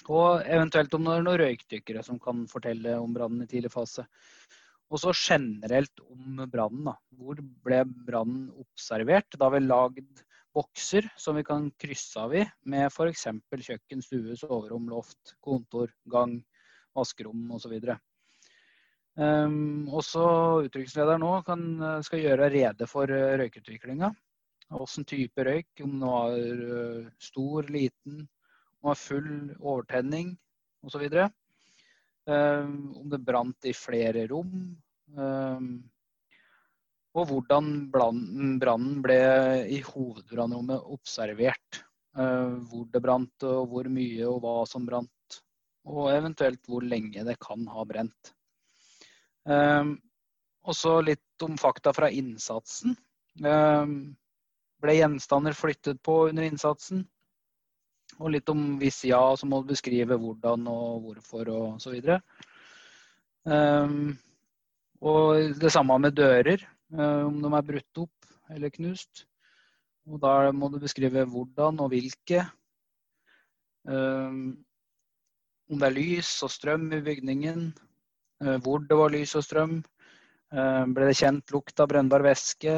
[0.09, 4.05] Og eventuelt om det er noen røykdykkere som kan fortelle om brannen i tidlig fase.
[4.93, 6.93] Og så generelt om brannen.
[7.17, 9.39] Hvor ble brannen observert?
[9.41, 13.27] Da vi lagd bokser som vi kan krysse av i, med f.eks.
[13.69, 16.39] kjøkken, stue, soverom, loft, kontor, gang,
[16.95, 17.75] vaskerom osv.
[19.15, 20.25] Um, også
[20.67, 21.67] utrykningsleder nå kan,
[22.07, 24.11] skal gjøre rede for uh, røykutviklinga.
[24.75, 30.35] Hvilken type røyk, om den var uh, stor, liten, om den var full, overtenning
[30.85, 31.07] osv.
[32.25, 34.55] Um, om det brant i flere rom.
[35.15, 35.69] Um,
[37.15, 39.19] og hvordan brannen ble
[39.71, 41.85] i hovedbrannrommet observert.
[42.15, 45.39] Uh, hvor det brant, og hvor mye og hva som brant.
[45.91, 48.35] Og eventuelt hvor lenge det kan ha brent.
[49.45, 49.99] Også
[50.65, 52.95] og så litt om fakta fra innsatsen.
[53.45, 54.15] Um,
[54.81, 57.03] ble gjenstander flyttet på under innsatsen?
[58.17, 62.21] Og litt om hvis ja, så må du beskrive hvordan og hvorfor og så videre.
[65.05, 69.25] Og det samme med dører, om de er brutt opp eller knust.
[70.05, 72.45] Og da må du beskrive hvordan og hvilke.
[73.89, 74.59] Um,
[75.71, 77.71] om det er lys og strøm i bygningen,
[78.45, 79.79] eh, hvor det var lys og strøm,
[80.55, 82.75] Eh, ble det kjent lukt av brennbar væske?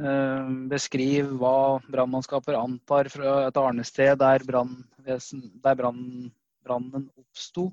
[0.00, 6.32] Eh, beskriv hva brannmannskaper antar fra et arnested der, der brann-
[6.64, 7.68] brannen oppsto.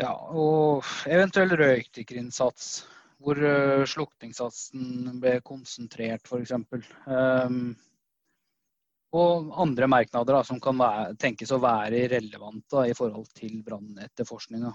[0.00, 2.68] Ja, og eventuell røykdykkerinnsats,
[3.20, 6.54] hvor eh, slukningssatsen ble konsentrert f.eks.
[7.04, 7.74] Um,
[9.12, 14.70] og andre merknader da, som kan være, tenkes å være relevante i forhold til brannetterforskninga.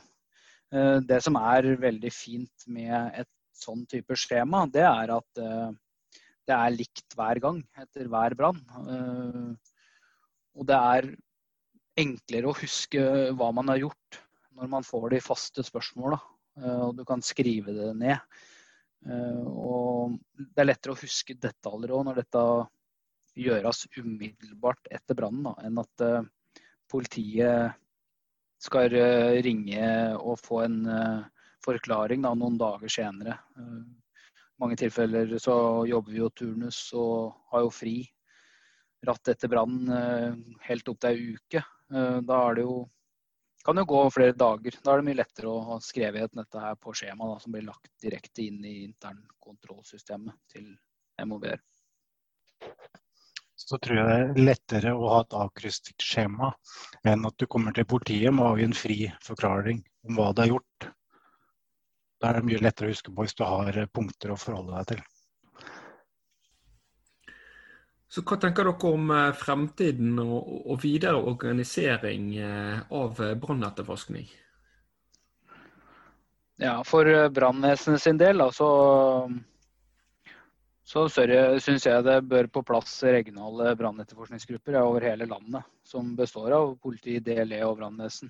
[0.76, 5.72] Eh, det som er veldig fint med et sånn type skjema, det er at eh,
[6.46, 8.60] det er likt hver gang etter hver brann.
[10.54, 11.08] Og det er
[11.98, 13.02] enklere å huske
[13.34, 14.20] hva man har gjort
[14.56, 16.20] når man får de faste spørsmåla.
[16.86, 18.38] Og du kan skrive det ned.
[19.12, 22.44] Og det er lettere å huske detaljer òg når dette
[23.36, 26.24] gjøres umiddelbart etter brannen, enn at eh,
[26.92, 27.76] politiet
[28.64, 31.22] skal eh, ringe og få en eh,
[31.66, 33.38] forklaring da, noen dager senere.
[33.60, 35.56] I mange tilfeller så
[35.90, 37.98] jobber vi jo turnus og har jo fri
[39.06, 41.62] ratt etter brannen helt opp til ei uke.
[41.90, 42.78] Da er det jo
[43.66, 44.78] kan jo gå flere dager.
[44.84, 47.66] Da er det mye lettere å ha skrevet dette her på skjema da, som blir
[47.66, 50.70] lagt direkte inn i internkontrollsystemet til
[51.26, 51.64] MOBR
[53.56, 56.52] så tror jeg det er lettere å ha et avkrysset skjema
[57.08, 60.46] enn at du kommer til politiet med å avgi en fri forklaring om hva det
[60.46, 60.88] er gjort.
[62.22, 64.92] Da er det mye lettere å huske på hvis du har punkter å forholde deg
[64.94, 65.04] til.
[68.12, 74.30] Så Hva tenker dere om eh, fremtiden og, og videre organisering eh, av brannetterforskning?
[76.62, 78.70] Ja, For brannvesenet sin del da, så
[80.86, 85.66] så syns jeg det bør på plass regionale brannetterforskningsgrupper over hele landet.
[85.84, 88.30] Som består av politi, DLE og brannvesen.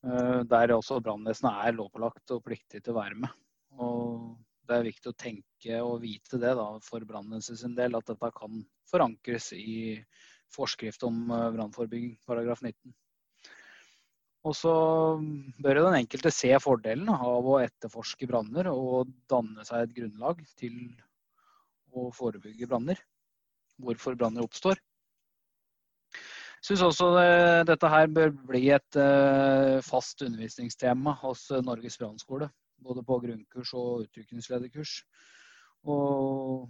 [0.00, 3.34] Eh, der også brannvesenet er lovpålagt og pliktig til å være med.
[3.76, 4.30] Og
[4.70, 8.30] det er viktig å tenke og vite det da, for brannvesenet sin del, at dette
[8.36, 9.98] kan forankres i
[10.54, 12.94] forskrift om eh, brannforebygging, paragraf 19.
[14.48, 14.72] Og så
[15.60, 20.78] bør den enkelte se fordelen av å etterforske branner og danne seg et grunnlag til
[21.92, 23.02] å forebygge branner.
[23.80, 24.80] Hvorfor branner oppstår.
[26.60, 27.28] Jeg syns også det,
[27.68, 32.50] dette her bør bli et uh, fast undervisningstema hos Norges brannskole.
[32.84, 34.94] Både på grunnkurs og utviklingslederkurs.
[35.88, 36.68] Og,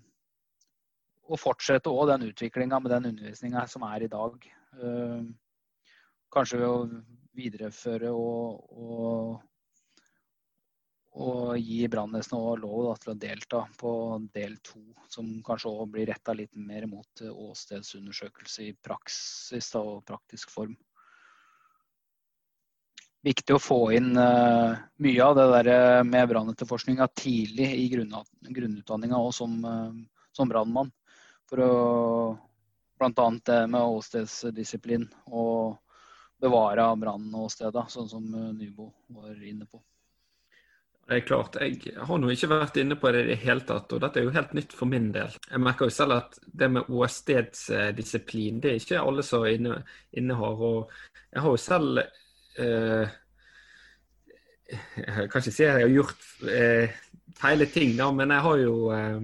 [1.27, 4.51] og fortsette òg den utviklinga med den undervisninga som er i dag.
[4.81, 5.23] Uh,
[6.35, 7.05] kanskje ved å
[7.39, 9.41] videreføre og, og
[11.19, 13.93] og gi brannvesenet lov da, til å delta på
[14.35, 14.81] del to,
[15.11, 20.53] som kanskje òg blir retta litt mer mot eh, åstedsundersøkelse i praksis da, og praktisk
[20.55, 20.77] form.
[23.27, 29.19] Viktig å få inn uh, mye av det der eh, med brannetterforskninga tidlig i grunnutdanninga
[29.21, 30.89] og som, uh, som brannmann.
[31.51, 31.75] For å
[32.97, 33.29] bl.a.
[33.45, 35.05] det med åstedsdisiplin
[35.37, 35.77] og
[36.41, 38.25] bevare brannåsteda, sånn som
[38.57, 39.83] Nybo var inne på.
[41.11, 43.91] Det er klart, Jeg har nå ikke vært inne på det i det hele tatt,
[43.93, 45.33] og dette er jo helt nytt for min del.
[45.51, 49.81] Jeg merker jo selv at det med åstedsdisiplin, det er ikke alle som inne,
[50.15, 50.63] innehar.
[50.69, 50.93] Og
[51.35, 52.05] jeg har jo selv
[52.59, 53.13] eh,
[54.71, 56.99] Jeg kan ikke si at jeg har gjort eh,
[57.73, 59.21] ting, da, men jeg har jo eh,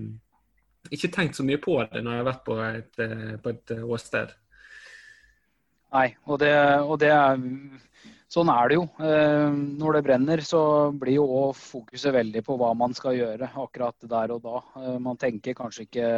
[0.90, 3.76] ikke tenkt så mye på det når jeg har vært på et, eh, på et
[3.82, 4.34] åsted.
[5.96, 7.38] Nei, og det, og det er
[8.32, 8.84] sånn er det jo.
[9.00, 10.60] Eh, når det brenner, så
[10.96, 14.62] blir jo òg fokuset veldig på hva man skal gjøre akkurat der og da.
[14.82, 16.08] Eh, man tenker kanskje ikke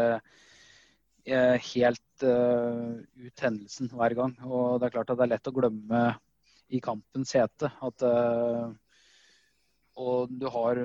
[1.28, 4.32] eh, helt ut hendelsen hver gang.
[4.48, 6.00] Og det er klart at det er lett å glemme
[6.68, 8.04] i kampens hete at
[9.98, 10.78] og du har,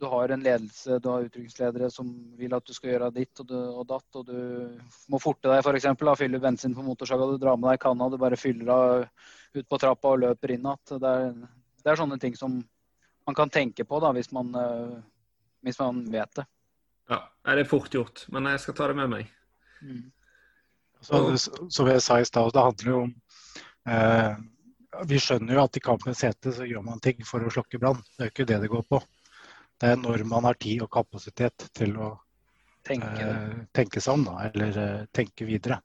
[0.00, 3.46] du har, en ledelse, du har utrykningsledere som vil at du skal gjøre ditt og,
[3.48, 4.18] du, og datt.
[4.20, 5.88] Og du må forte deg f.eks.
[6.20, 9.06] Fylle bensin på motorsaga, du drar med deg kanna, du bare fyller av
[9.56, 11.00] ut på trappa og løper inn igjen.
[11.00, 11.14] Det,
[11.80, 12.60] det, er sånne ting som
[13.28, 15.00] man kan tenke på da, hvis man, uh,
[15.64, 16.44] hvis man vet det.
[17.08, 19.32] Ja, det er fort gjort, men jeg skal ta det med meg.
[19.80, 20.04] Mm.
[21.00, 21.24] Så,
[21.72, 23.12] som jeg sa i stad, det handler jo om
[23.86, 24.32] eh,
[25.08, 28.00] Vi skjønner jo at i kampens hete så gjør man ting for å slokke brann.
[28.16, 29.02] Det er jo ikke det det går på.
[29.78, 32.14] Det er når man har tid og kapasitet til å
[32.88, 35.78] tenke, eh, tenke seg om, da, eller eh, tenke videre.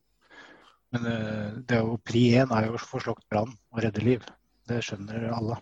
[0.95, 4.05] Men eh, det er jo, pri én er jo å få slukket brann og redde
[4.05, 4.25] liv.
[4.69, 5.59] Det skjønner alle.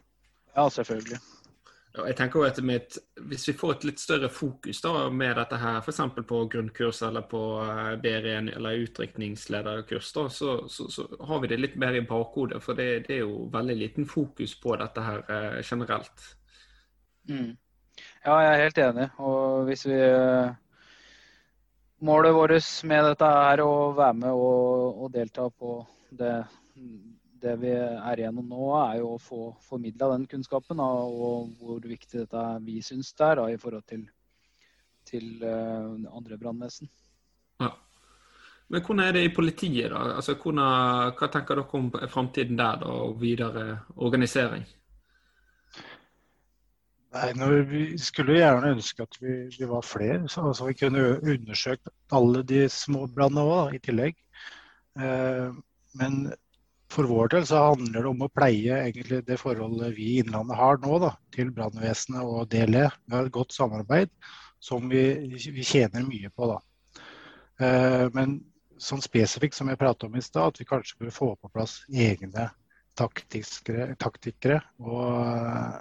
[0.54, 1.20] Ja, selvfølgelig.
[1.92, 2.60] Jeg tenker jo at
[3.28, 6.00] Hvis vi får et litt større fokus da med dette her, f.eks.
[6.28, 11.60] på grunnkurs eller på eh, BR1 eller utdrikningslederkurs, da, så, så, så, har vi det
[11.60, 12.62] litt mer i bakhodet.
[12.64, 16.26] For det, det, er jo veldig liten fokus på dette her eh, generelt.
[17.30, 17.52] Mm.
[18.24, 19.08] Ja, jeg er helt enig.
[19.20, 20.58] Og hvis vi eh,
[22.02, 25.76] Målet vårt med dette er å være med og, og delta på
[26.18, 26.32] det
[27.42, 31.80] det vi er igjennom nå, er jo å få formidla den kunnskapen da, og hvor
[31.84, 34.04] viktig dette vi syns det er da, i forhold til,
[35.08, 36.92] til uh, andre brannvesen.
[37.62, 37.72] Ja.
[38.72, 40.04] Men hvordan er det i politiet, da?
[40.18, 43.66] Altså, hvordan, hva tenker dere om framtiden der da, og videre
[43.98, 44.64] organisering?
[47.12, 47.32] Nei,
[47.68, 52.44] Vi skulle gjerne ønske at vi, vi var flere, så, så, vi kunne undersøkt alle
[52.48, 54.16] de små brannene òg, i tillegg.
[54.96, 55.52] Eh,
[56.00, 56.22] men
[56.92, 60.60] for vår del så handler det om å pleie egentlig det forholdet vi i Innlandet
[60.60, 62.88] har nå da, til brannvesenet og DLE.
[63.06, 64.12] Vi har et godt samarbeid
[64.62, 66.52] som vi, vi tjener mye på.
[66.52, 66.58] da.
[67.62, 68.40] Eh, men
[68.82, 71.80] sånn spesifikt som jeg pratet om i stad, at vi kanskje bør få på plass
[71.90, 72.50] egne
[72.98, 75.80] taktikere og eh,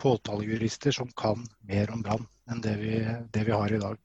[0.00, 2.96] påtalejurister som kan mer om brann enn det vi,
[3.32, 4.00] det vi, har i dag.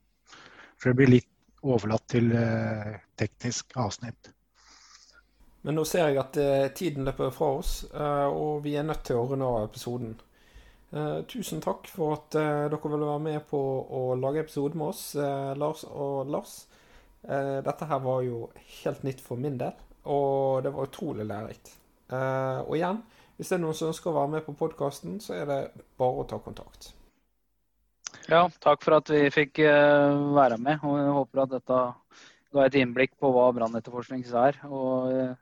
[0.80, 1.28] For det blir litt
[1.62, 4.32] overlatt til eh, teknisk avsnitt.
[5.62, 9.04] Men nå ser jeg at uh, tiden løper fra oss, uh, og vi er nødt
[9.06, 10.16] til å runde av episoden.
[10.92, 15.04] Uh, tusen takk for at dere ville være med på å lage episode med oss,
[15.58, 16.62] Lars og Lars.
[17.22, 18.48] dette her var jo
[18.82, 19.76] helt nytt for min del,
[20.10, 21.76] og det var utrolig lærerikt.
[22.10, 22.98] og igjen,
[23.36, 25.60] hvis det er noen som ønsker å være med på podkasten, så er det
[25.96, 26.90] bare å ta kontakt.
[28.26, 30.82] Ja, takk for at vi fikk være med.
[30.82, 31.80] og Jeg håper at dette
[32.52, 34.58] ga et innblikk på hva brannetterforskning er.
[34.66, 35.38] og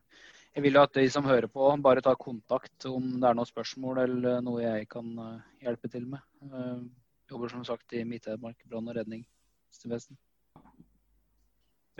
[0.54, 4.02] jeg vil at de som hører på, bare tar kontakt om det er noen spørsmål
[4.04, 6.24] eller noe jeg kan eh, hjelpe til med.
[6.42, 6.82] Jeg eh,
[7.30, 10.18] jobber som sagt i Midt-Hedmark brann- og redningsvesen.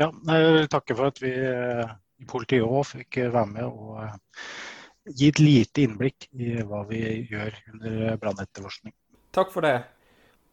[0.00, 5.14] Ja, jeg vil takke for at vi eh, i politiet òg fikk være med og
[5.16, 8.94] gi et lite innblikk i hva vi gjør under brannetterforskning.
[9.32, 9.78] Takk for det.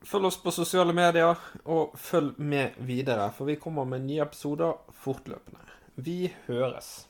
[0.06, 4.78] Følg oss på sosiale medier, og følg med videre, for vi kommer med nye episoder
[5.02, 5.66] fortløpende.
[5.98, 7.08] Vi høres.